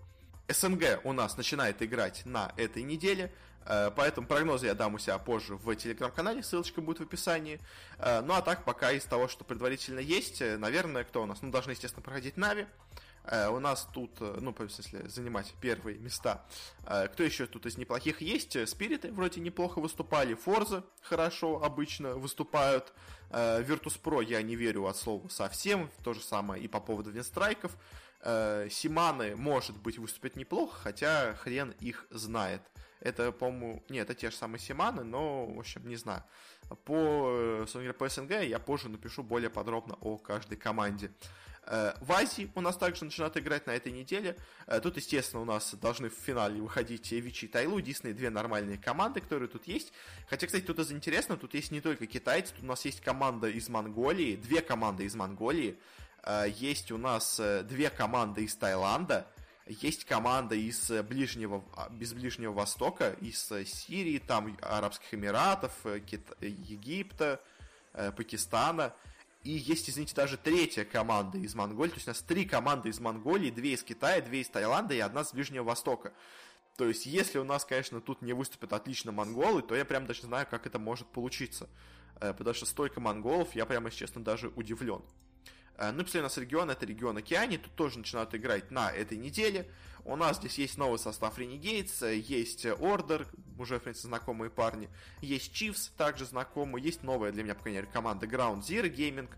СНГ 0.49 1.01
у 1.05 1.13
нас 1.13 1.37
начинает 1.37 1.83
играть 1.83 2.25
на 2.25 2.53
этой 2.57 2.85
неделе, 2.85 3.33
э, 3.67 3.91
поэтому 3.97 4.29
прогнозы 4.29 4.67
я 4.67 4.75
дам 4.75 4.95
у 4.95 4.99
себя 4.99 5.19
позже 5.19 5.57
в 5.57 5.75
телеграм-канале, 5.75 6.45
ссылочка 6.45 6.81
будет 6.81 7.01
в 7.01 7.03
описании. 7.03 7.59
Э, 7.99 8.21
ну 8.21 8.35
а 8.35 8.43
так, 8.43 8.65
пока 8.65 8.93
из 8.93 9.05
того, 9.05 9.27
что 9.27 9.43
предварительно 9.43 9.99
есть, 9.99 10.41
наверное, 10.41 11.03
кто 11.03 11.25
у 11.25 11.27
нас? 11.27 11.43
Ну, 11.43 11.51
должны, 11.51 11.73
естественно, 11.73 12.05
проходить 12.05 12.37
Нави. 12.37 12.67
Э, 13.31 13.49
у 13.49 13.61
нас 13.61 13.89
тут, 13.93 14.11
э, 14.21 14.39
ну, 14.41 14.53
в 14.53 14.69
смысле, 14.69 15.09
занимать 15.09 15.55
первые 15.61 15.99
места. 15.99 16.45
Э, 16.85 17.07
кто 17.07 17.23
еще 17.23 17.47
тут 17.47 17.65
из 17.65 17.79
неплохих 17.79 18.21
есть? 18.21 18.69
Спириты 18.69 19.13
вроде 19.13 19.41
неплохо 19.41 19.79
выступали. 19.79 20.35
Форза 20.35 20.85
хорошо 21.01 21.63
обычно 21.63 22.15
выступают. 22.15 22.93
Virtus.pro 23.31 24.25
я 24.25 24.43
не 24.43 24.57
верю 24.57 24.87
от 24.87 24.97
слова 24.97 25.29
совсем. 25.29 25.89
То 26.03 26.15
же 26.15 26.21
самое 26.21 26.61
и 26.61 26.67
по 26.67 26.81
поводу 26.81 27.13
винстрайков. 27.13 27.77
Симаны, 28.23 29.37
может 29.37 29.77
быть, 29.81 29.99
выступят 29.99 30.35
неплохо, 30.35 30.77
хотя 30.83 31.35
хрен 31.35 31.73
их 31.79 32.07
знает. 32.11 32.61
Это, 32.99 33.31
по-моему, 33.31 33.85
нет, 33.89 34.11
это 34.11 34.19
те 34.19 34.31
же 34.31 34.37
самые 34.37 34.59
Симаны, 34.59 35.05
но, 35.05 35.47
в 35.47 35.61
общем, 35.61 35.89
не 35.89 35.95
знаю. 35.95 36.25
По, 36.85 37.63
собственно 37.69 37.95
по 37.95 38.09
СНГ 38.09 38.43
я 38.43 38.59
позже 38.59 38.89
напишу 38.89 39.23
более 39.23 39.49
подробно 39.49 39.97
о 40.01 40.19
каждой 40.19 40.59
команде. 40.59 41.13
Э, 41.67 41.95
в 42.01 42.13
Азии 42.13 42.51
у 42.55 42.61
нас 42.61 42.77
также 42.77 43.05
начинают 43.05 43.37
играть 43.37 43.67
на 43.67 43.73
этой 43.73 43.93
неделе. 43.93 44.37
Э, 44.67 44.81
тут, 44.81 44.97
естественно, 44.97 45.43
у 45.43 45.45
нас 45.45 45.75
должны 45.75 46.09
в 46.09 46.15
финале 46.15 46.61
выходить 46.61 47.11
Вичи 47.13 47.45
и 47.45 47.49
Тайлу, 47.49 47.79
единственные 47.79 48.15
две 48.15 48.31
нормальные 48.31 48.79
команды, 48.79 49.21
которые 49.21 49.49
тут 49.49 49.67
есть. 49.67 49.93
Хотя, 50.29 50.47
кстати, 50.47 50.65
тут 50.65 50.79
из 50.79 50.91
интересного, 50.91 51.41
тут 51.41 51.55
есть 51.55 51.71
не 51.71 51.81
только 51.81 52.07
китайцы, 52.07 52.55
тут 52.55 52.65
у 52.65 52.67
нас 52.67 52.85
есть 52.85 53.01
команда 53.01 53.49
из 53.49 53.69
Монголии, 53.69 54.37
две 54.37 54.63
команды 54.63 55.05
из 55.05 55.15
Монголии, 55.15 55.79
э, 56.23 56.47
есть 56.57 56.91
у 56.91 56.99
нас 56.99 57.41
две 57.65 57.91
команды 57.91 58.45
из 58.45 58.55
Таиланда, 58.57 59.27
есть 59.67 60.05
команда 60.05 60.57
из 60.57 60.91
Ближнего, 61.03 61.63
а, 61.77 61.93
из 62.01 62.13
Ближнего 62.13 62.53
Востока, 62.53 63.15
из 63.21 63.53
Сирии, 63.67 64.19
там 64.19 64.57
Арабских 64.63 65.15
Эмиратов, 65.15 65.73
Египта, 66.41 67.41
Пакистана– 67.93 68.95
и 69.43 69.53
есть, 69.53 69.89
извините, 69.89 70.15
даже 70.15 70.37
третья 70.37 70.85
команда 70.85 71.39
из 71.39 71.55
Монголии. 71.55 71.91
То 71.91 71.97
есть 71.97 72.09
у 72.09 72.11
нас 72.11 72.21
три 72.21 72.45
команды 72.45 72.91
из 72.91 73.01
Монголии, 73.01 73.51
две 73.51 73.73
из 73.73 73.83
Китая, 73.83 74.21
две 74.21 74.43
из 74.43 74.49
Таиланда 74.49 74.95
и 74.95 74.99
одна 74.99 75.25
с 75.25 75.33
Ближнего 75.33 75.65
Востока. 75.65 76.13
То 76.77 76.87
есть, 76.87 77.07
если 77.07 77.39
у 77.39 77.45
нас, 77.45 77.65
конечно, 77.65 78.01
тут 78.01 78.23
не 78.23 78.33
выступят 78.33 78.73
отлично 78.73 79.13
монголы, 79.13 79.63
то 79.63 79.75
я 79.75 79.85
прям 79.85 80.07
даже 80.07 80.23
знаю, 80.23 80.47
как 80.51 80.67
это 80.67 80.79
может 80.79 81.09
получиться. 81.09 81.69
Э, 82.21 82.35
потому 82.35 82.55
что 82.55 82.67
столько 82.67 83.01
монголов, 83.01 83.55
я 83.55 83.67
прямо, 83.67 83.87
если 83.87 84.01
честно, 84.01 84.23
даже 84.23 84.49
удивлен. 84.57 85.03
Э, 85.81 85.93
ну 85.93 86.03
и 86.03 86.05
последний 86.05 86.21
у 86.21 86.25
нас 86.25 86.37
регион, 86.37 86.71
это 86.71 86.85
регион 86.87 87.17
Океании, 87.17 87.57
тут 87.57 87.75
тоже 87.75 87.99
начинают 87.99 88.35
играть 88.35 88.71
на 88.71 88.93
этой 88.93 89.17
неделе. 89.17 89.67
У 90.05 90.17
нас 90.17 90.37
здесь 90.37 90.59
есть 90.59 90.79
новый 90.79 90.99
состав 90.99 91.39
Renegades, 91.39 92.15
есть 92.15 92.65
Order, 92.65 93.27
уже, 93.59 93.79
в 93.79 93.83
принципе, 93.83 94.09
знакомые 94.09 94.51
парни, 94.51 94.89
есть 95.21 95.53
Chiefs, 95.53 95.91
также 95.97 96.25
знакомые, 96.25 96.83
есть 96.83 97.03
новая 97.03 97.33
для 97.33 97.43
меня, 97.43 97.55
по 97.55 97.63
крайней 97.63 97.81
мере, 97.81 97.91
команда 97.93 98.27
Ground 98.27 98.61
Zero 98.61 98.91
Gaming, 98.91 99.29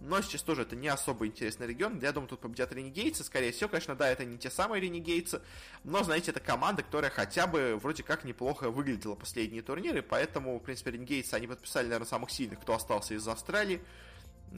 но 0.00 0.20
сейчас 0.20 0.42
тоже 0.42 0.62
это 0.62 0.76
не 0.76 0.88
особо 0.88 1.26
интересный 1.26 1.66
регион, 1.66 1.98
я 2.00 2.12
думаю, 2.12 2.28
тут 2.28 2.40
победят 2.40 2.70
Renegades, 2.72 3.22
скорее 3.22 3.52
всего, 3.52 3.70
конечно, 3.70 3.94
да, 3.94 4.08
это 4.08 4.26
не 4.26 4.36
те 4.36 4.50
самые 4.50 4.82
Renegades, 4.82 5.42
но, 5.84 6.02
знаете, 6.02 6.32
это 6.32 6.40
команда, 6.40 6.82
которая 6.82 7.10
хотя 7.10 7.46
бы 7.46 7.78
вроде 7.80 8.02
как 8.02 8.24
неплохо 8.24 8.70
выглядела 8.70 9.14
последние 9.14 9.62
турниры, 9.62 10.02
поэтому, 10.02 10.58
в 10.58 10.62
принципе, 10.62 10.90
Renegades, 10.90 11.32
они 11.32 11.46
подписали, 11.46 11.86
наверное, 11.86 12.06
самых 12.06 12.30
сильных, 12.30 12.60
кто 12.60 12.74
остался 12.74 13.14
из 13.14 13.26
Австралии, 13.26 13.80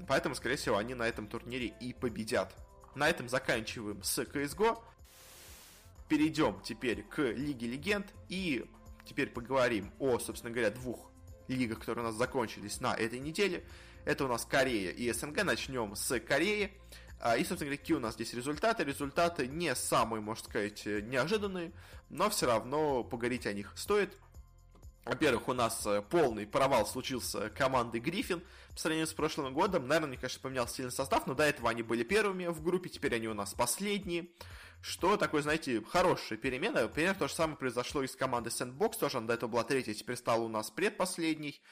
поэтому, 0.09 0.35
скорее 0.35 0.57
всего, 0.57 0.77
они 0.77 0.95
на 0.95 1.07
этом 1.07 1.27
турнире 1.27 1.69
и 1.81 1.93
победят. 1.93 2.55
На 2.95 3.09
этом 3.09 3.29
заканчиваем 3.29 4.03
с 4.03 4.19
CSGO 4.19 4.83
перейдем 6.09 6.61
теперь 6.63 7.03
к 7.03 7.23
Лиге 7.23 7.67
Легенд 7.69 8.07
и 8.29 8.67
теперь 9.07 9.31
поговорим 9.31 9.93
о, 9.99 10.19
собственно 10.19 10.53
говоря, 10.53 10.71
двух 10.71 11.11
лигах, 11.49 11.81
которые 11.81 12.05
у 12.05 12.09
нас 12.09 12.17
закончились 12.17 12.81
на 12.81 12.95
этой 12.95 13.19
неделе. 13.19 13.65
Это 14.05 14.25
у 14.25 14.29
нас 14.29 14.45
Корея 14.45 14.91
и 14.91 15.11
СНГ. 15.13 15.45
Начнем 15.45 15.95
с 15.95 16.19
Кореи. 16.21 16.73
А, 17.21 17.37
и, 17.37 17.45
собственно 17.45 17.67
говоря, 17.67 17.79
какие 17.79 17.97
у 17.97 18.01
нас 18.01 18.15
здесь 18.15 18.35
результаты? 18.35 18.85
Результаты 18.85 19.47
не 19.47 19.75
самые, 19.75 20.21
можно 20.21 20.45
сказать, 20.45 20.85
неожиданные, 20.85 21.73
но 22.11 22.29
все 22.31 22.47
равно 22.47 23.05
поговорить 23.05 23.47
о 23.47 23.53
них 23.53 23.73
стоит. 23.77 24.17
Во-первых, 25.05 25.49
у 25.49 25.53
нас 25.53 25.85
э, 25.85 26.01
полный 26.01 26.47
провал 26.47 26.87
случился 26.87 27.51
команды 27.51 27.99
Гриффин 27.99 28.41
по 28.73 28.79
сравнению 28.79 29.09
с 29.09 29.13
прошлым 29.13 29.53
годом. 29.53 29.89
Наверное, 29.89 30.09
мне, 30.09 30.17
конечно, 30.17 30.41
поменялся 30.41 30.77
сильный 30.77 30.93
состав, 30.93 31.27
но 31.27 31.35
до 31.35 31.43
этого 31.43 31.71
они 31.71 31.83
были 31.83 32.05
первыми 32.05 32.47
в 32.47 32.63
группе, 32.63 32.89
теперь 32.89 33.17
они 33.17 33.27
у 33.27 33.35
нас 33.35 33.53
последние 33.53 34.29
что 34.83 35.17
такое, 35.17 35.43
знаете, 35.43 35.81
хорошая 35.89 36.37
перемена. 36.37 36.89
Примерно 36.89 37.21
то 37.21 37.29
же 37.29 37.35
самое 37.35 37.57
произошло 37.57 38.03
и 38.03 38.09
с 38.09 38.17
командой 38.17 38.49
Sandbox, 38.49 38.99
тоже 38.99 39.19
она 39.19 39.29
до 39.29 39.35
этого 39.35 39.51
была 39.51 39.65
третья, 39.65 39.95
теперь 39.95 40.17
стала 40.17 40.43
у 40.43 40.49
нас 40.49 40.71
предпоследней. 40.71 41.63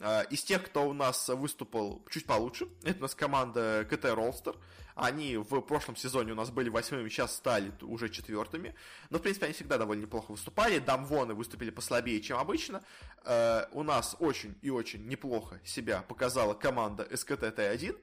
А, 0.00 0.22
из 0.22 0.42
тех, 0.42 0.62
кто 0.64 0.88
у 0.88 0.92
нас 0.92 1.28
выступил 1.28 2.04
чуть 2.10 2.26
получше, 2.26 2.68
это 2.82 2.98
у 2.98 3.02
нас 3.02 3.14
команда 3.14 3.86
КТ 3.88 4.04
Ролстер. 4.06 4.54
Они 4.94 5.38
в 5.38 5.60
прошлом 5.62 5.96
сезоне 5.96 6.32
у 6.32 6.34
нас 6.34 6.50
были 6.50 6.68
восьмыми, 6.68 7.08
сейчас 7.08 7.34
стали 7.34 7.72
уже 7.80 8.10
четвертыми. 8.10 8.74
Но, 9.08 9.18
в 9.18 9.22
принципе, 9.22 9.46
они 9.46 9.54
всегда 9.54 9.78
довольно 9.78 10.02
неплохо 10.02 10.32
выступали. 10.32 10.78
Дамвоны 10.80 11.32
выступили 11.32 11.70
послабее, 11.70 12.20
чем 12.20 12.36
обычно. 12.36 12.82
Э, 13.24 13.66
у 13.72 13.82
нас 13.82 14.16
очень 14.18 14.58
и 14.60 14.68
очень 14.68 15.06
неплохо 15.06 15.60
себя 15.64 16.02
показала 16.02 16.52
команда 16.52 17.08
СКТ 17.14 17.44
Т1, 17.44 17.96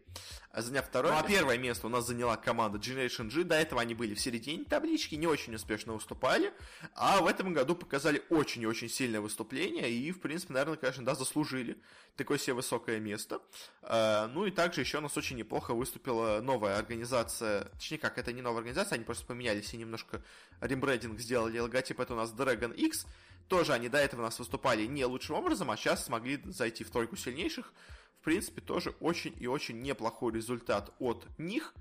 заняв 0.55 0.87
второе. 0.87 1.13
Ну, 1.13 1.19
а 1.19 1.23
первое 1.23 1.57
место 1.57 1.87
у 1.87 1.89
нас 1.89 2.07
заняла 2.07 2.37
команда 2.37 2.77
Generation 2.77 3.29
G. 3.29 3.43
До 3.43 3.55
этого 3.55 3.81
они 3.81 3.93
были 3.93 4.13
в 4.13 4.19
середине 4.19 4.65
таблички, 4.65 5.15
не 5.15 5.27
очень 5.27 5.53
успешно 5.55 5.93
выступали. 5.93 6.53
А 6.95 7.21
в 7.21 7.27
этом 7.27 7.53
году 7.53 7.75
показали 7.75 8.23
очень 8.29 8.63
и 8.63 8.65
очень 8.65 8.89
сильное 8.89 9.21
выступление. 9.21 9.91
И, 9.91 10.11
в 10.11 10.19
принципе, 10.19 10.53
наверное, 10.53 10.77
конечно, 10.77 11.05
да, 11.05 11.15
заслужили 11.15 11.77
такое 12.15 12.37
себе 12.37 12.53
высокое 12.53 12.99
место. 12.99 13.41
Э, 13.81 14.27
ну 14.27 14.45
и 14.45 14.51
также 14.51 14.81
еще 14.81 14.97
у 14.97 15.01
нас 15.01 15.15
очень 15.17 15.37
неплохо 15.37 15.73
выступила 15.73 16.41
новая 16.41 16.77
организация, 16.77 17.65
точнее 17.75 17.97
как, 17.97 18.17
это 18.17 18.33
не 18.33 18.41
новая 18.41 18.59
организация, 18.59 18.95
они 18.95 19.05
просто 19.05 19.25
поменялись 19.25 19.73
и 19.73 19.77
немножко 19.77 20.21
рембрендинг 20.61 21.19
сделали, 21.19 21.59
логотип 21.59 21.99
это 21.99 22.13
у 22.13 22.17
нас 22.17 22.31
Dragon 22.31 22.75
X, 22.75 23.05
тоже 23.47 23.73
они 23.73 23.89
до 23.89 23.97
этого 23.97 24.21
у 24.21 24.23
нас 24.25 24.37
выступали 24.37 24.85
не 24.85 25.05
лучшим 25.05 25.35
образом, 25.35 25.71
а 25.71 25.77
сейчас 25.77 26.05
смогли 26.05 26.41
зайти 26.45 26.83
в 26.83 26.91
тройку 26.91 27.15
сильнейших, 27.15 27.73
в 28.19 28.23
принципе, 28.23 28.61
тоже 28.61 28.95
очень 28.99 29.35
и 29.39 29.47
очень 29.47 29.81
неплохой 29.81 30.33
результат 30.33 30.93
от 30.99 31.27
них, 31.37 31.73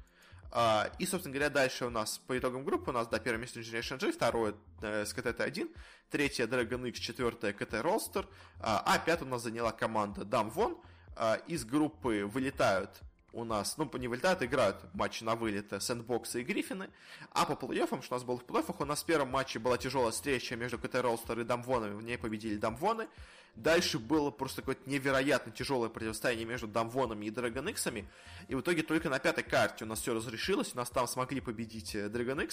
Uh, 0.50 0.90
и, 0.98 1.04
собственно 1.04 1.34
говоря, 1.34 1.50
дальше 1.50 1.84
у 1.84 1.90
нас 1.90 2.22
по 2.26 2.38
итогам 2.38 2.64
группы 2.64 2.90
у 2.90 2.94
нас, 2.94 3.06
да, 3.06 3.18
первое 3.18 3.42
место 3.42 3.60
Generation 3.60 3.98
G, 3.98 4.12
второе 4.12 4.54
э, 4.80 5.02
SKT-1, 5.02 5.76
третье 6.08 6.46
Dragon 6.46 6.88
X, 6.88 7.00
четвертое 7.00 7.52
KT 7.52 7.82
Roster, 7.82 8.24
uh, 8.24 8.26
а 8.60 8.98
пятое 8.98 9.28
у 9.28 9.30
нас 9.30 9.42
заняла 9.42 9.72
команда 9.72 10.22
Damwon. 10.22 10.78
Uh, 11.16 11.44
из 11.48 11.66
группы 11.66 12.24
вылетают 12.24 12.98
у 13.32 13.44
нас, 13.44 13.76
ну, 13.76 13.90
не 13.98 14.08
вылетают, 14.08 14.42
играют 14.42 14.76
матчи 14.94 15.22
на 15.22 15.34
вылет 15.34 15.72
Сэндбоксы 15.82 16.40
и 16.40 16.44
Гриффины. 16.44 16.88
А 17.32 17.44
по 17.44 17.52
плей-оффам, 17.52 18.02
что 18.02 18.14
у 18.14 18.18
нас 18.18 18.24
было 18.24 18.38
в 18.38 18.44
плей-оффах, 18.44 18.76
у 18.78 18.84
нас 18.84 19.02
в 19.02 19.06
первом 19.06 19.30
матче 19.30 19.58
была 19.58 19.76
тяжелая 19.76 20.12
встреча 20.12 20.56
между 20.56 20.78
КТ 20.78 20.96
Ролстер 20.96 21.38
и 21.40 21.44
Дамвонами, 21.44 21.94
в 21.94 22.02
ней 22.02 22.18
победили 22.18 22.56
Дамвоны. 22.56 23.08
Дальше 23.54 23.98
было 23.98 24.30
просто 24.30 24.62
какое-то 24.62 24.88
невероятно 24.88 25.50
тяжелое 25.50 25.88
противостояние 25.88 26.46
между 26.46 26.68
Дамвонами 26.68 27.26
и 27.26 27.30
Dragon. 27.30 28.06
И 28.46 28.54
в 28.54 28.60
итоге 28.60 28.82
только 28.82 29.10
на 29.10 29.18
пятой 29.18 29.42
карте 29.42 29.84
у 29.84 29.88
нас 29.88 30.00
все 30.00 30.14
разрешилось, 30.14 30.74
у 30.74 30.76
нас 30.76 30.90
там 30.90 31.08
смогли 31.08 31.40
победить 31.40 31.94
э, 31.96 32.08
Dragon. 32.08 32.48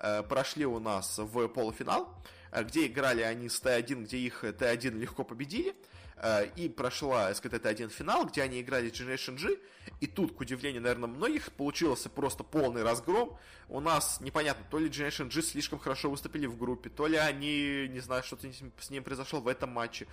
Э, 0.00 0.22
прошли 0.22 0.64
у 0.64 0.78
нас 0.78 1.18
в 1.18 1.48
полуфинал, 1.48 2.14
э, 2.52 2.62
где 2.62 2.86
играли 2.86 3.22
они 3.22 3.48
с 3.48 3.60
Т1, 3.60 4.04
где 4.04 4.18
их 4.18 4.44
Т1 4.44 4.98
легко 4.98 5.24
победили. 5.24 5.74
Э, 6.20 6.46
и 6.56 6.68
прошла 6.68 7.30
СКТ-1 7.30 7.90
финал, 7.90 8.26
где 8.26 8.42
они 8.42 8.60
играли 8.60 8.90
Generation 8.90 9.36
G, 9.36 9.56
и 10.00 10.06
тут, 10.06 10.36
к 10.36 10.40
удивлению, 10.40 10.82
наверное, 10.82 11.08
многих, 11.08 11.52
получился 11.52 12.08
просто 12.08 12.44
полный 12.44 12.82
разгром. 12.82 13.36
У 13.68 13.80
нас 13.80 14.20
непонятно, 14.20 14.64
то 14.70 14.78
ли 14.78 14.88
Generation 14.88 15.32
G 15.32 15.42
слишком 15.42 15.78
хорошо 15.78 16.10
выступили 16.10 16.46
в 16.46 16.56
группе, 16.56 16.90
то 16.90 17.06
ли 17.06 17.16
они, 17.16 17.88
не 17.88 18.00
знаю, 18.00 18.22
что-то 18.22 18.48
с 18.80 18.90
ним 18.90 19.04
произошло 19.04 19.40
в 19.40 19.48
этом 19.48 19.70
матче. 19.70 20.06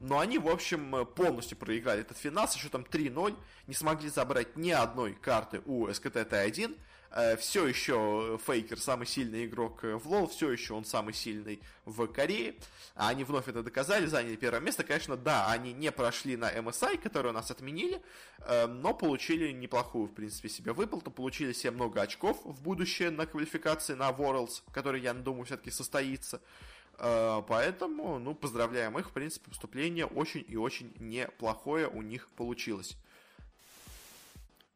Но 0.00 0.18
они, 0.18 0.38
в 0.38 0.48
общем, 0.48 1.06
полностью 1.14 1.56
проиграли 1.56 2.00
этот 2.00 2.18
финал 2.18 2.48
со 2.48 2.58
счетом 2.58 2.82
3-0, 2.82 3.36
не 3.68 3.74
смогли 3.74 4.08
забрать 4.08 4.56
ни 4.56 4.70
одной 4.70 5.14
карты 5.14 5.62
у 5.64 5.86
СКТ-1, 5.86 6.76
Э, 6.76 7.01
все 7.38 7.66
еще 7.66 8.38
Фейкер 8.46 8.80
самый 8.80 9.06
сильный 9.06 9.44
игрок 9.46 9.82
в 9.82 10.08
лол, 10.08 10.28
все 10.28 10.50
еще 10.50 10.74
он 10.74 10.84
самый 10.84 11.14
сильный 11.14 11.60
в 11.84 12.06
Корее. 12.06 12.54
А 12.94 13.08
они 13.08 13.24
вновь 13.24 13.48
это 13.48 13.62
доказали, 13.62 14.06
заняли 14.06 14.36
первое 14.36 14.60
место. 14.60 14.84
Конечно, 14.84 15.16
да, 15.16 15.50
они 15.50 15.72
не 15.72 15.90
прошли 15.90 16.36
на 16.36 16.52
MSI, 16.52 16.98
которую 16.98 17.32
у 17.32 17.34
нас 17.34 17.50
отменили, 17.50 18.02
э, 18.40 18.66
но 18.66 18.92
получили 18.92 19.50
неплохую, 19.50 20.06
в 20.06 20.14
принципе, 20.14 20.48
себе 20.48 20.72
выплату, 20.72 21.10
получили 21.10 21.52
себе 21.52 21.70
много 21.70 22.02
очков 22.02 22.40
в 22.44 22.62
будущее 22.62 23.10
на 23.10 23.26
квалификации 23.26 23.94
на 23.94 24.10
Worlds, 24.10 24.62
который, 24.72 25.00
я 25.00 25.14
думаю, 25.14 25.44
все-таки 25.46 25.70
состоится. 25.70 26.42
Э, 26.98 27.42
поэтому, 27.48 28.18
ну, 28.18 28.34
поздравляем 28.34 28.98
их, 28.98 29.08
в 29.08 29.12
принципе, 29.12 29.48
выступление 29.48 30.04
очень 30.04 30.44
и 30.46 30.56
очень 30.56 30.92
неплохое 30.98 31.88
у 31.88 32.02
них 32.02 32.28
получилось. 32.36 32.96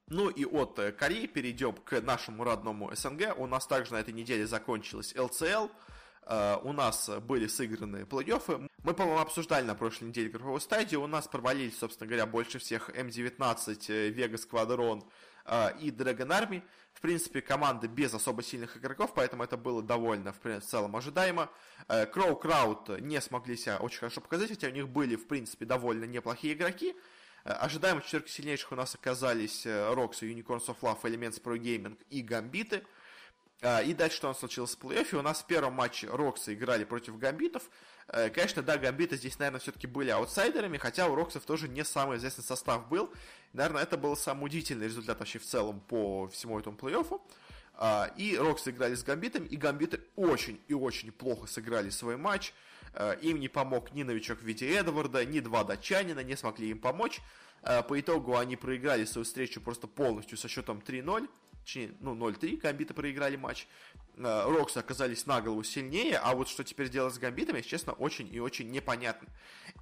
Ну 0.08 0.28
и 0.28 0.44
от 0.44 0.78
э, 0.78 0.92
Кореи 0.92 1.26
перейдем 1.26 1.72
к 1.72 2.00
нашему 2.00 2.44
родному 2.44 2.94
СНГ. 2.94 3.36
У 3.38 3.46
нас 3.48 3.66
также 3.66 3.92
на 3.92 3.96
этой 3.96 4.14
неделе 4.14 4.46
закончилась 4.46 5.14
ЛЦЛ. 5.16 5.68
Uh, 6.28 6.60
у 6.64 6.72
нас 6.72 7.08
были 7.20 7.46
сыграны 7.46 7.98
плей-оффы. 7.98 8.68
Мы, 8.82 8.94
по-моему, 8.94 9.20
обсуждали 9.20 9.64
на 9.64 9.76
прошлой 9.76 10.08
неделе 10.08 10.28
групповую 10.28 10.58
стадию. 10.58 11.00
У 11.02 11.06
нас 11.06 11.28
провалились, 11.28 11.78
собственно 11.78 12.08
говоря, 12.08 12.26
больше 12.26 12.58
всех 12.58 12.90
М19, 12.90 14.12
Vegas 14.12 14.48
Squadron 14.50 15.04
uh, 15.44 15.78
и 15.78 15.92
Dragon 15.92 16.26
Army. 16.26 16.62
В 16.94 17.00
принципе, 17.00 17.42
команды 17.42 17.86
без 17.86 18.12
особо 18.12 18.42
сильных 18.42 18.76
игроков, 18.76 19.12
поэтому 19.14 19.44
это 19.44 19.56
было 19.56 19.84
довольно, 19.84 20.32
в, 20.32 20.40
принципе, 20.40 20.66
в 20.66 20.70
целом, 20.70 20.96
ожидаемо. 20.96 21.48
Кроу 22.12 22.34
Крауд 22.34 23.00
не 23.00 23.20
смогли 23.20 23.56
себя 23.56 23.76
очень 23.76 23.98
хорошо 23.98 24.20
показать, 24.20 24.48
хотя 24.48 24.66
у 24.66 24.72
них 24.72 24.88
были, 24.88 25.14
в 25.14 25.28
принципе, 25.28 25.64
довольно 25.64 26.06
неплохие 26.06 26.54
игроки. 26.54 26.96
Э, 27.46 27.52
ожидаемо 27.52 28.02
четверки 28.02 28.30
сильнейших 28.30 28.72
у 28.72 28.74
нас 28.74 28.94
оказались 28.96 29.66
Рокс, 29.66 30.22
Unicorns 30.22 30.66
of 30.66 30.78
Love, 30.82 31.00
Elements 31.02 31.40
Pro 31.40 31.56
Gaming 31.56 31.96
и 32.10 32.20
Гамбиты. 32.20 32.82
Э, 33.60 33.84
и 33.84 33.94
дальше 33.94 34.16
что 34.16 34.26
у 34.26 34.30
нас 34.30 34.40
случилось 34.40 34.74
в 34.74 34.80
плей-оффе? 34.80 35.16
У 35.16 35.22
нас 35.22 35.42
в 35.42 35.46
первом 35.46 35.74
матче 35.74 36.08
Роксы 36.08 36.54
играли 36.54 36.82
против 36.82 37.16
Гамбитов. 37.18 37.62
Э, 38.08 38.30
конечно, 38.30 38.62
да, 38.62 38.76
Гамбиты 38.78 39.16
здесь, 39.16 39.38
наверное, 39.38 39.60
все-таки 39.60 39.86
были 39.86 40.10
аутсайдерами, 40.10 40.76
хотя 40.76 41.06
у 41.06 41.14
Роксов 41.14 41.44
тоже 41.44 41.68
не 41.68 41.84
самый 41.84 42.16
известный 42.16 42.42
состав 42.42 42.88
был. 42.88 43.12
Наверное, 43.52 43.84
это 43.84 43.96
был 43.96 44.16
самый 44.16 44.46
удивительный 44.46 44.86
результат 44.86 45.20
вообще 45.20 45.38
в 45.38 45.44
целом 45.44 45.78
по 45.78 46.26
всему 46.28 46.58
этому 46.58 46.76
плей-оффу. 46.76 47.20
И 48.16 48.38
Роксы 48.38 48.70
играли 48.70 48.94
с 48.94 49.04
Гамбитами, 49.04 49.46
и 49.48 49.56
Гамбиты 49.58 50.00
очень 50.16 50.58
и 50.66 50.72
очень 50.72 51.12
плохо 51.12 51.46
сыграли 51.46 51.90
свой 51.90 52.16
матч. 52.16 52.54
Э, 52.96 53.16
им 53.20 53.38
не 53.38 53.48
помог 53.48 53.92
ни 53.92 54.02
новичок 54.02 54.40
в 54.40 54.42
виде 54.42 54.74
Эдварда, 54.74 55.24
ни 55.24 55.40
два 55.40 55.64
датчанина, 55.64 56.20
не 56.20 56.36
смогли 56.36 56.70
им 56.70 56.78
помочь. 56.78 57.20
Э, 57.62 57.82
по 57.82 58.00
итогу 58.00 58.36
они 58.36 58.56
проиграли 58.56 59.04
свою 59.04 59.24
встречу 59.24 59.60
просто 59.60 59.86
полностью 59.86 60.38
со 60.38 60.48
счетом 60.48 60.78
3-0. 60.78 61.28
ну, 62.00 62.14
0-3, 62.14 62.56
Гамбиты 62.56 62.94
проиграли 62.94 63.36
матч. 63.36 63.68
Э, 64.16 64.44
Роксы 64.46 64.78
оказались 64.78 65.26
на 65.26 65.42
голову 65.42 65.62
сильнее, 65.62 66.16
а 66.16 66.34
вот 66.34 66.48
что 66.48 66.64
теперь 66.64 66.88
делать 66.88 67.14
с 67.14 67.18
Гамбитами, 67.18 67.58
если 67.58 67.68
честно, 67.68 67.92
очень 67.92 68.34
и 68.34 68.40
очень 68.40 68.70
непонятно. 68.70 69.28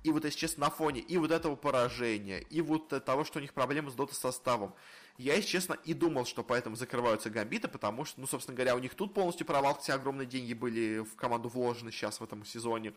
И 0.03 0.11
вот, 0.11 0.25
если 0.25 0.39
честно, 0.39 0.63
на 0.63 0.71
фоне 0.71 1.01
и 1.01 1.17
вот 1.17 1.31
этого 1.31 1.55
поражения, 1.55 2.41
и 2.41 2.61
вот 2.63 2.89
того, 3.05 3.25
что 3.25 3.39
у 3.39 3.43
них 3.43 3.55
проблемы 3.55 3.93
с 3.93 3.95
дота-составом, 3.95 4.75
я, 5.17 5.35
если 5.35 5.49
честно, 5.49 5.77
и 5.85 5.95
думал, 5.95 6.27
что 6.27 6.43
поэтому 6.43 6.75
закрываются 6.75 7.31
гамбиты, 7.31 7.69
потому 7.69 8.05
что, 8.05 8.21
ну, 8.21 8.27
собственно 8.27 8.57
говоря, 8.57 8.75
у 8.75 8.81
них 8.81 8.95
тут 8.95 9.15
полностью 9.15 9.47
провал, 9.47 9.75
хотя 9.75 9.95
огромные 9.95 10.27
деньги 10.27 10.55
были 10.55 10.99
в 10.99 11.15
команду 11.15 11.49
вложены 11.49 11.93
сейчас 11.93 12.19
в 12.19 12.25
этом 12.25 12.45
сезоне. 12.45 12.95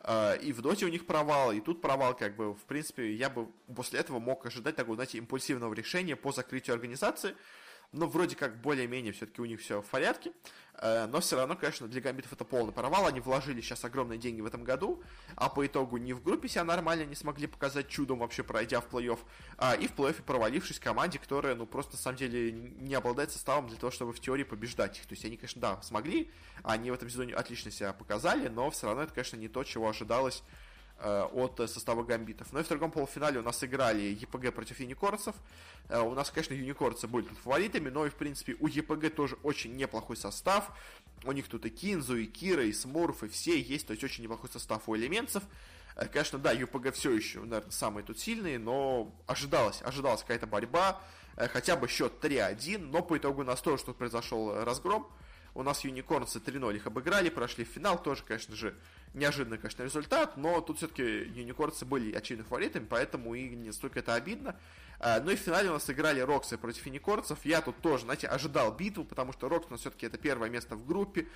А, 0.00 0.34
и 0.34 0.52
в 0.52 0.62
доте 0.62 0.86
у 0.86 0.88
них 0.88 1.06
провал, 1.06 1.52
и 1.52 1.60
тут 1.60 1.80
провал, 1.80 2.16
как 2.16 2.34
бы, 2.34 2.54
в 2.54 2.62
принципе, 2.62 3.14
я 3.14 3.30
бы 3.30 3.48
после 3.74 4.00
этого 4.00 4.18
мог 4.18 4.44
ожидать 4.46 4.74
такого, 4.74 4.96
знаете, 4.96 5.18
импульсивного 5.18 5.72
решения 5.74 6.16
по 6.16 6.32
закрытию 6.32 6.74
организации, 6.74 7.36
но 7.92 8.06
вроде 8.06 8.36
как 8.36 8.60
более-менее 8.60 9.12
все-таки 9.12 9.42
у 9.42 9.44
них 9.44 9.60
все 9.60 9.82
в 9.82 9.86
порядке. 9.86 10.32
Э, 10.80 11.06
но 11.06 11.20
все 11.20 11.36
равно, 11.36 11.56
конечно, 11.56 11.88
для 11.88 12.00
гамбитов 12.00 12.32
это 12.32 12.44
полный 12.44 12.72
провал. 12.72 13.06
Они 13.06 13.20
вложили 13.20 13.60
сейчас 13.60 13.84
огромные 13.84 14.18
деньги 14.18 14.40
в 14.40 14.46
этом 14.46 14.64
году, 14.64 15.02
а 15.36 15.48
по 15.48 15.66
итогу 15.66 15.96
не 15.96 16.12
в 16.12 16.22
группе 16.22 16.48
себя 16.48 16.64
нормально 16.64 17.04
не 17.04 17.14
смогли 17.14 17.46
показать 17.46 17.88
чудом, 17.88 18.20
вообще 18.20 18.42
пройдя 18.42 18.80
в 18.80 18.88
плей-офф, 18.88 19.18
а 19.58 19.74
и 19.74 19.86
в 19.88 19.94
плей-оффе 19.94 20.22
провалившись 20.22 20.78
команде, 20.78 21.18
которая, 21.18 21.54
ну, 21.54 21.66
просто 21.66 21.92
на 21.92 21.98
самом 21.98 22.16
деле 22.16 22.52
не 22.52 22.94
обладает 22.94 23.32
составом 23.32 23.68
для 23.68 23.76
того, 23.76 23.90
чтобы 23.90 24.12
в 24.12 24.20
теории 24.20 24.44
побеждать 24.44 24.98
их. 24.98 25.06
То 25.06 25.12
есть 25.12 25.24
они, 25.24 25.36
конечно, 25.36 25.60
да, 25.60 25.82
смогли, 25.82 26.30
они 26.62 26.90
в 26.90 26.94
этом 26.94 27.10
сезоне 27.10 27.34
отлично 27.34 27.70
себя 27.70 27.92
показали, 27.92 28.48
но 28.48 28.70
все 28.70 28.86
равно 28.86 29.02
это, 29.02 29.12
конечно, 29.12 29.36
не 29.36 29.48
то, 29.48 29.64
чего 29.64 29.88
ожидалось 29.88 30.42
от 31.00 31.60
состава 31.70 32.02
гамбитов. 32.04 32.52
Ну 32.52 32.60
и 32.60 32.62
в 32.62 32.68
другом 32.68 32.90
полуфинале 32.90 33.40
у 33.40 33.42
нас 33.42 33.62
играли 33.64 34.02
ЕПГ 34.02 34.54
против 34.54 34.80
юникорцев. 34.80 35.34
Э, 35.88 36.00
у 36.00 36.14
нас, 36.14 36.30
конечно, 36.30 36.54
юникорцы 36.54 37.06
были 37.06 37.26
тут 37.26 37.38
фаворитами, 37.38 37.88
но 37.88 38.06
и, 38.06 38.10
в 38.10 38.14
принципе, 38.14 38.56
у 38.60 38.66
ЕПГ 38.66 39.14
тоже 39.14 39.36
очень 39.42 39.76
неплохой 39.76 40.16
состав. 40.16 40.70
У 41.24 41.32
них 41.32 41.48
тут 41.48 41.66
и 41.66 41.70
Кинзу, 41.70 42.16
и 42.16 42.26
Кира, 42.26 42.64
и 42.64 42.72
Смурф, 42.72 43.24
и 43.24 43.28
все 43.28 43.60
есть, 43.60 43.86
то 43.86 43.92
есть 43.92 44.04
очень 44.04 44.24
неплохой 44.24 44.50
состав 44.50 44.88
у 44.88 44.96
элементов. 44.96 45.42
Э, 45.96 46.06
конечно, 46.06 46.38
да, 46.38 46.52
ЮПГ 46.52 46.92
все 46.94 47.12
еще, 47.12 47.40
наверное, 47.40 47.70
самые 47.70 48.04
тут 48.04 48.18
сильные, 48.18 48.58
но 48.58 49.12
ожидалось, 49.26 49.82
ожидалась 49.82 50.20
какая-то 50.20 50.46
борьба, 50.46 51.00
хотя 51.36 51.76
бы 51.76 51.88
счет 51.88 52.12
3-1, 52.22 52.78
но 52.78 53.02
по 53.02 53.16
итогу 53.16 53.40
у 53.40 53.44
нас 53.44 53.60
тоже 53.60 53.84
тут 53.84 53.96
произошел 53.96 54.64
разгром. 54.64 55.06
У 55.54 55.62
нас 55.62 55.84
юникорнцы 55.84 56.38
3-0 56.38 56.76
их 56.76 56.86
обыграли, 56.86 57.28
прошли 57.28 57.64
в 57.64 57.68
финал. 57.68 58.00
Тоже, 58.00 58.22
конечно 58.24 58.54
же, 58.54 58.76
неожиданный, 59.14 59.58
конечно, 59.58 59.82
результат, 59.82 60.36
но 60.36 60.60
тут 60.60 60.78
все-таки 60.78 61.02
юникорнцы 61.02 61.84
были 61.84 62.14
очевидно 62.14 62.44
фаворитами, 62.44 62.86
поэтому 62.88 63.34
и 63.34 63.48
не 63.48 63.72
столько 63.72 63.98
это 63.98 64.14
обидно. 64.14 64.56
А, 65.00 65.20
ну 65.20 65.30
и 65.30 65.36
в 65.36 65.40
финале 65.40 65.70
у 65.70 65.74
нас 65.74 65.88
играли 65.88 66.20
Роксы 66.20 66.58
против 66.58 66.86
юникорнцев. 66.86 67.38
Я 67.44 67.62
тут 67.62 67.76
тоже, 67.80 68.04
знаете, 68.04 68.28
ожидал 68.28 68.72
битву, 68.72 69.04
потому 69.04 69.32
что 69.32 69.48
Рокс 69.48 69.66
у 69.68 69.72
нас 69.72 69.80
все-таки 69.80 70.06
это 70.06 70.18
первое 70.18 70.50
место 70.50 70.76
в 70.76 70.86
группе. 70.86 71.26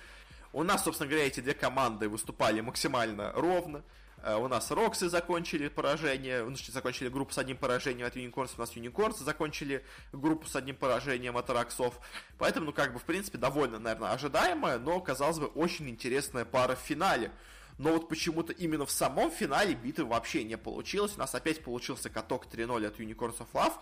У 0.53 0.63
нас, 0.63 0.83
собственно 0.83 1.09
говоря, 1.09 1.25
эти 1.25 1.39
две 1.39 1.53
команды 1.53 2.07
выступали 2.07 2.61
максимально 2.61 3.31
ровно. 3.33 3.83
А, 4.23 4.37
у 4.37 4.47
нас 4.47 4.71
Роксы 4.71 5.09
закончили 5.09 5.67
поражение, 5.67 6.45
ну, 6.45 6.55
закончили 6.55 7.09
группу 7.09 7.33
с 7.33 7.37
одним 7.39 7.57
поражением 7.57 8.07
от 8.07 8.15
Юникорнсов, 8.15 8.59
у 8.59 8.61
нас 8.61 8.71
Юникорнсы 8.73 9.23
закончили 9.23 9.83
группу 10.13 10.47
с 10.47 10.55
одним 10.55 10.75
поражением 10.75 11.35
от 11.35 11.49
Роксов. 11.49 11.99
Поэтому, 12.37 12.67
ну, 12.67 12.73
как 12.73 12.93
бы, 12.93 12.99
в 12.99 13.03
принципе, 13.03 13.37
довольно, 13.37 13.79
наверное, 13.79 14.11
ожидаемая, 14.11 14.79
но, 14.79 14.99
казалось 15.01 15.39
бы, 15.39 15.47
очень 15.47 15.89
интересная 15.89 16.45
пара 16.45 16.75
в 16.75 16.79
финале 16.79 17.31
но 17.77 17.91
вот 17.93 18.07
почему-то 18.07 18.53
именно 18.53 18.85
в 18.85 18.91
самом 18.91 19.31
финале 19.31 19.75
битвы 19.75 20.05
вообще 20.05 20.43
не 20.43 20.57
получилось. 20.57 21.13
У 21.15 21.19
нас 21.19 21.35
опять 21.35 21.63
получился 21.63 22.09
каток 22.09 22.45
3-0 22.45 22.87
от 22.87 22.99
Unicorns 22.99 23.37
of 23.39 23.47
Love, 23.53 23.73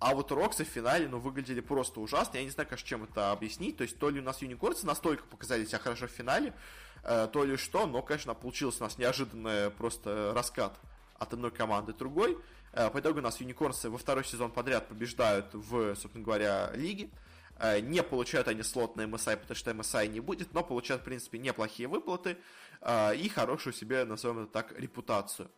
а 0.00 0.14
вот 0.14 0.32
Роксы 0.32 0.64
в 0.64 0.68
финале, 0.68 1.08
ну, 1.08 1.18
выглядели 1.18 1.60
просто 1.60 2.00
ужасно. 2.00 2.38
Я 2.38 2.44
не 2.44 2.50
знаю, 2.50 2.68
конечно, 2.68 2.86
чем 2.86 3.04
это 3.04 3.32
объяснить. 3.32 3.76
То 3.76 3.82
есть, 3.82 3.98
то 3.98 4.10
ли 4.10 4.20
у 4.20 4.22
нас 4.22 4.42
Юникорцы 4.42 4.86
настолько 4.86 5.24
показали 5.24 5.64
себя 5.64 5.78
хорошо 5.78 6.08
в 6.08 6.10
финале, 6.10 6.52
э, 7.04 7.28
то 7.32 7.44
ли 7.44 7.56
что, 7.56 7.86
но, 7.86 8.02
конечно, 8.02 8.34
получился 8.34 8.82
у 8.82 8.86
нас 8.86 8.98
неожиданный 8.98 9.70
просто 9.70 10.32
раскат 10.34 10.78
от 11.18 11.32
одной 11.32 11.50
команды 11.50 11.92
другой. 11.92 12.36
Э, 12.72 12.90
по 12.90 12.98
итогу 12.98 13.20
у 13.20 13.22
нас 13.22 13.40
Юникорсы 13.40 13.88
во 13.88 13.98
второй 13.98 14.24
сезон 14.24 14.50
подряд 14.50 14.88
побеждают 14.88 15.54
в, 15.54 15.94
собственно 15.94 16.24
говоря, 16.24 16.70
лиге. 16.74 17.08
Э, 17.58 17.78
не 17.80 18.02
получают 18.02 18.48
они 18.48 18.62
слот 18.62 18.96
на 18.96 19.02
MSI, 19.02 19.36
потому 19.36 19.56
что 19.56 19.70
MSI 19.70 20.08
не 20.08 20.20
будет, 20.20 20.52
но 20.52 20.64
получают, 20.64 21.02
в 21.02 21.04
принципе, 21.04 21.38
неплохие 21.38 21.88
выплаты 21.88 22.36
и 22.86 23.28
хорошую 23.28 23.72
себе, 23.72 24.04
назовем 24.04 24.40
это 24.40 24.52
так, 24.52 24.78
репутацию. 24.78 25.50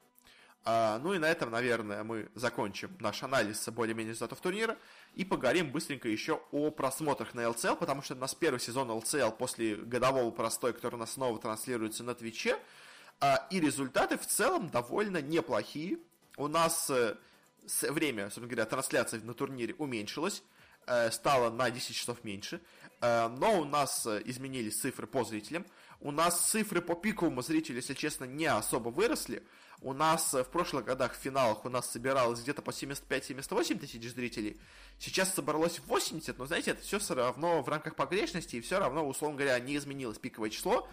Э, 0.66 0.98
ну 1.00 1.14
и 1.14 1.18
на 1.18 1.26
этом, 1.26 1.50
наверное, 1.50 2.02
мы 2.02 2.28
закончим 2.34 2.96
наш 3.00 3.22
анализ 3.22 3.68
более-менее 3.68 4.12
результатов 4.12 4.40
турнира 4.40 4.76
и 5.14 5.24
поговорим 5.24 5.70
быстренько 5.70 6.08
еще 6.08 6.42
о 6.50 6.70
просмотрах 6.70 7.34
на 7.34 7.40
LCL, 7.40 7.76
потому 7.76 8.02
что 8.02 8.14
у 8.14 8.18
нас 8.18 8.34
первый 8.34 8.58
сезон 8.58 8.90
LCL 8.90 9.36
после 9.36 9.76
годового 9.76 10.30
простоя, 10.32 10.72
который 10.72 10.96
у 10.96 10.98
нас 10.98 11.12
снова 11.12 11.38
транслируется 11.38 12.02
на 12.02 12.14
Твиче, 12.14 12.58
и 13.50 13.60
результаты 13.60 14.18
в 14.18 14.26
целом 14.26 14.68
довольно 14.68 15.22
неплохие. 15.22 15.98
У 16.36 16.48
нас 16.48 16.90
время, 17.82 18.24
собственно 18.24 18.46
говоря, 18.46 18.66
трансляции 18.66 19.18
на 19.20 19.32
турнире 19.32 19.74
уменьшилось, 19.78 20.42
Э, 20.88 21.10
стало 21.10 21.50
на 21.50 21.68
10 21.68 21.96
часов 21.96 22.22
меньше, 22.22 22.60
э, 23.00 23.28
но 23.28 23.60
у 23.60 23.64
нас 23.64 24.06
э, 24.06 24.22
изменились 24.24 24.78
цифры 24.78 25.08
по 25.08 25.24
зрителям. 25.24 25.66
У 26.00 26.10
нас 26.10 26.50
цифры 26.50 26.80
по 26.80 26.94
пиковому 26.94 27.42
зрителю, 27.42 27.76
если 27.76 27.94
честно, 27.94 28.24
не 28.24 28.46
особо 28.46 28.90
выросли. 28.90 29.42
У 29.80 29.92
нас 29.92 30.32
в 30.32 30.44
прошлых 30.44 30.84
годах 30.84 31.14
в 31.14 31.16
финалах 31.20 31.64
у 31.64 31.68
нас 31.68 31.90
собиралось 31.90 32.40
где-то 32.40 32.62
по 32.62 32.70
75-78 32.70 33.78
тысяч 33.78 34.10
зрителей. 34.10 34.58
Сейчас 34.98 35.34
собралось 35.34 35.80
80, 35.86 36.38
но, 36.38 36.46
знаете, 36.46 36.72
это 36.72 36.82
все 36.82 36.98
все 36.98 37.14
равно 37.14 37.62
в 37.62 37.68
рамках 37.68 37.94
погрешности, 37.94 38.56
и 38.56 38.60
все 38.60 38.78
равно, 38.78 39.06
условно 39.06 39.36
говоря, 39.36 39.58
не 39.58 39.76
изменилось 39.76 40.18
пиковое 40.18 40.50
число. 40.50 40.88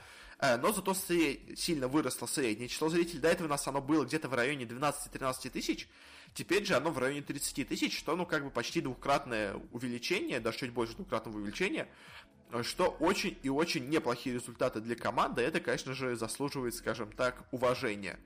Но 0.62 0.74
зато 0.74 0.94
сильно 0.94 1.88
выросло 1.88 2.26
среднее 2.26 2.68
число 2.68 2.90
зрителей. 2.90 3.22
До 3.22 3.30
этого 3.30 3.48
у 3.48 3.50
нас 3.50 3.66
оно 3.66 3.82
было 3.82 4.04
где-то 4.04 4.28
в 4.28 4.34
районе 4.34 4.66
12-13 4.66 5.50
тысяч. 5.50 5.88
Теперь 6.34 6.66
же 6.66 6.76
оно 6.76 6.92
в 6.92 6.98
районе 6.98 7.22
30 7.22 7.68
тысяч, 7.68 7.98
что, 7.98 8.16
ну, 8.18 8.26
как 8.26 8.44
бы 8.44 8.50
почти 8.50 8.82
двукратное 8.82 9.56
увеличение, 9.72 10.42
даже 10.42 10.58
чуть 10.58 10.72
больше 10.72 10.96
двукратного 10.96 11.38
увеличения, 11.38 11.88
что 12.62 12.88
очень 12.88 13.38
и 13.42 13.50
очень 13.50 13.88
неплохие 13.88 14.36
результаты 14.36 14.82
для 14.82 14.96
команды. 14.96 15.42
Это, 15.42 15.62
конечно 15.62 15.94
же, 15.94 16.16
заслуживает, 16.16 16.76
скажем 16.76 17.12
так, 17.12 17.46
уважения. 17.52 18.20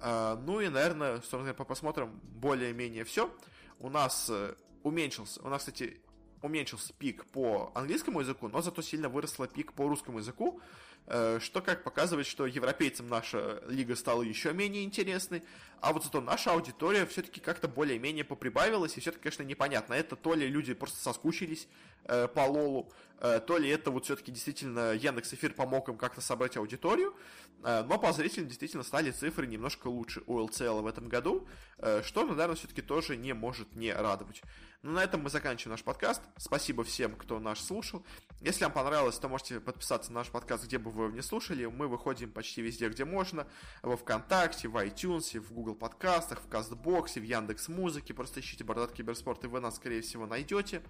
А, 0.00 0.36
ну 0.36 0.60
и, 0.60 0.68
наверное, 0.68 1.16
собственно, 1.22 1.54
посмотрим 1.54 2.20
более-менее 2.22 3.04
все. 3.04 3.34
У 3.78 3.90
нас 3.90 4.28
э, 4.30 4.54
уменьшился, 4.82 5.42
у 5.42 5.48
нас, 5.48 5.60
кстати, 5.60 6.00
уменьшился 6.42 6.92
пик 6.94 7.24
по 7.26 7.72
английскому 7.74 8.20
языку, 8.20 8.48
но 8.48 8.62
зато 8.62 8.82
сильно 8.82 9.08
выросла 9.08 9.48
пик 9.48 9.72
по 9.72 9.88
русскому 9.88 10.18
языку. 10.18 10.60
Э, 11.08 11.38
что 11.40 11.60
как 11.62 11.84
показывает, 11.84 12.26
что 12.26 12.46
европейцам 12.46 13.08
наша 13.08 13.62
лига 13.68 13.94
стала 13.94 14.22
еще 14.22 14.52
менее 14.52 14.82
интересной, 14.84 15.44
а 15.80 15.92
вот 15.92 16.04
зато 16.04 16.20
наша 16.20 16.52
аудитория 16.52 17.06
все-таки 17.06 17.40
как-то 17.40 17.68
более-менее 17.68 18.24
поприбавилась, 18.24 18.96
и 18.96 19.00
все-таки, 19.00 19.24
конечно, 19.24 19.42
непонятно, 19.42 19.94
это 19.94 20.16
то 20.16 20.34
ли 20.34 20.48
люди 20.48 20.74
просто 20.74 20.98
соскучились 20.98 21.68
э, 22.04 22.28
по 22.28 22.40
Лолу, 22.40 22.90
э, 23.20 23.40
то 23.46 23.58
ли 23.58 23.68
это 23.68 23.90
вот 23.90 24.04
все-таки 24.04 24.32
действительно 24.32 24.92
Яндекс 24.92 25.34
Эфир 25.34 25.52
помог 25.52 25.88
им 25.88 25.96
как-то 25.96 26.20
собрать 26.20 26.56
аудиторию, 26.56 27.14
э, 27.62 27.84
но 27.84 27.98
по 27.98 28.12
зрителям 28.12 28.48
действительно 28.48 28.82
стали 28.82 29.10
цифры 29.10 29.46
немножко 29.46 29.88
лучше 29.88 30.22
у 30.26 30.38
ЛЦЛ 30.38 30.80
в 30.80 30.86
этом 30.86 31.08
году, 31.08 31.46
э, 31.78 32.02
что, 32.02 32.24
наверное, 32.24 32.56
все-таки 32.56 32.82
тоже 32.82 33.16
не 33.16 33.32
может 33.34 33.74
не 33.76 33.92
радовать. 33.92 34.42
Ну, 34.86 34.92
на 34.92 35.02
этом 35.02 35.22
мы 35.22 35.30
заканчиваем 35.30 35.72
наш 35.72 35.82
подкаст. 35.82 36.22
Спасибо 36.36 36.84
всем, 36.84 37.16
кто 37.16 37.40
наш 37.40 37.60
слушал. 37.60 38.06
Если 38.40 38.62
вам 38.62 38.72
понравилось, 38.72 39.18
то 39.18 39.28
можете 39.28 39.58
подписаться 39.58 40.12
на 40.12 40.20
наш 40.20 40.28
подкаст, 40.28 40.64
где 40.64 40.78
бы 40.78 40.92
вы 40.92 41.06
его 41.06 41.12
не 41.12 41.22
слушали. 41.22 41.66
Мы 41.66 41.88
выходим 41.88 42.30
почти 42.30 42.62
везде, 42.62 42.88
где 42.88 43.04
можно. 43.04 43.48
Во 43.82 43.96
Вконтакте, 43.96 44.68
в 44.68 44.76
iTunes, 44.76 45.40
в 45.40 45.52
Google 45.52 45.65
подкастах, 45.74 46.40
в 46.40 46.48
Кастбоксе, 46.48 47.20
в 47.20 47.24
Яндекс 47.24 47.68
Музыке. 47.68 48.14
Просто 48.14 48.40
ищите 48.40 48.64
Бородат 48.64 48.92
Киберспорт, 48.92 49.44
и 49.44 49.48
вы 49.48 49.60
нас, 49.60 49.76
скорее 49.76 50.02
всего, 50.02 50.26
найдете. 50.26 50.82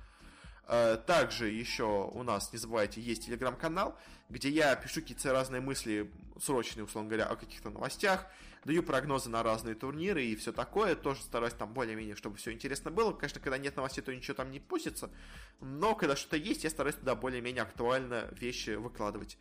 Э, 0.68 0.98
также 1.06 1.48
еще 1.48 2.10
у 2.12 2.22
нас, 2.22 2.52
не 2.52 2.58
забывайте, 2.58 3.00
есть 3.00 3.26
телеграм-канал, 3.26 3.96
где 4.28 4.48
я 4.48 4.74
пишу 4.74 5.00
какие-то 5.00 5.32
разные 5.32 5.60
мысли, 5.60 6.10
срочные, 6.40 6.84
условно 6.84 7.08
говоря, 7.08 7.26
о 7.26 7.36
каких-то 7.36 7.70
новостях, 7.70 8.26
даю 8.64 8.82
прогнозы 8.82 9.30
на 9.30 9.44
разные 9.44 9.76
турниры 9.76 10.24
и 10.24 10.34
все 10.34 10.52
такое. 10.52 10.96
Тоже 10.96 11.22
стараюсь 11.22 11.54
там 11.54 11.72
более-менее, 11.72 12.16
чтобы 12.16 12.36
все 12.36 12.52
интересно 12.52 12.90
было. 12.90 13.12
Конечно, 13.12 13.40
когда 13.40 13.58
нет 13.58 13.76
новостей, 13.76 14.02
то 14.02 14.14
ничего 14.14 14.34
там 14.34 14.50
не 14.50 14.58
пустится. 14.58 15.10
Но 15.60 15.94
когда 15.94 16.16
что-то 16.16 16.36
есть, 16.36 16.64
я 16.64 16.70
стараюсь 16.70 16.96
туда 16.96 17.14
более-менее 17.14 17.62
актуально 17.62 18.28
вещи 18.32 18.70
выкладывать. 18.70 19.38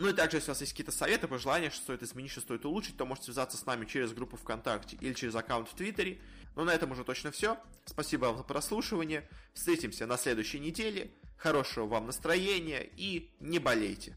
Ну 0.00 0.08
и 0.08 0.14
также, 0.14 0.38
если 0.38 0.50
у 0.50 0.52
вас 0.52 0.60
есть 0.62 0.72
какие-то 0.72 0.92
советы, 0.92 1.28
пожелания, 1.28 1.68
что 1.68 1.82
стоит 1.82 2.02
изменить, 2.02 2.30
что 2.30 2.40
стоит 2.40 2.64
улучшить, 2.64 2.96
то 2.96 3.04
можете 3.04 3.26
связаться 3.26 3.58
с 3.58 3.66
нами 3.66 3.84
через 3.84 4.14
группу 4.14 4.38
ВКонтакте 4.38 4.96
или 4.98 5.12
через 5.12 5.34
аккаунт 5.34 5.68
в 5.68 5.74
Твиттере. 5.74 6.18
Ну 6.56 6.64
на 6.64 6.70
этом 6.70 6.92
уже 6.92 7.04
точно 7.04 7.30
все. 7.30 7.58
Спасибо 7.84 8.24
вам 8.24 8.38
за 8.38 8.42
прослушивание. 8.42 9.28
Встретимся 9.52 10.06
на 10.06 10.16
следующей 10.16 10.58
неделе. 10.58 11.10
Хорошего 11.36 11.84
вам 11.84 12.06
настроения 12.06 12.88
и 12.96 13.30
не 13.40 13.58
болейте. 13.58 14.16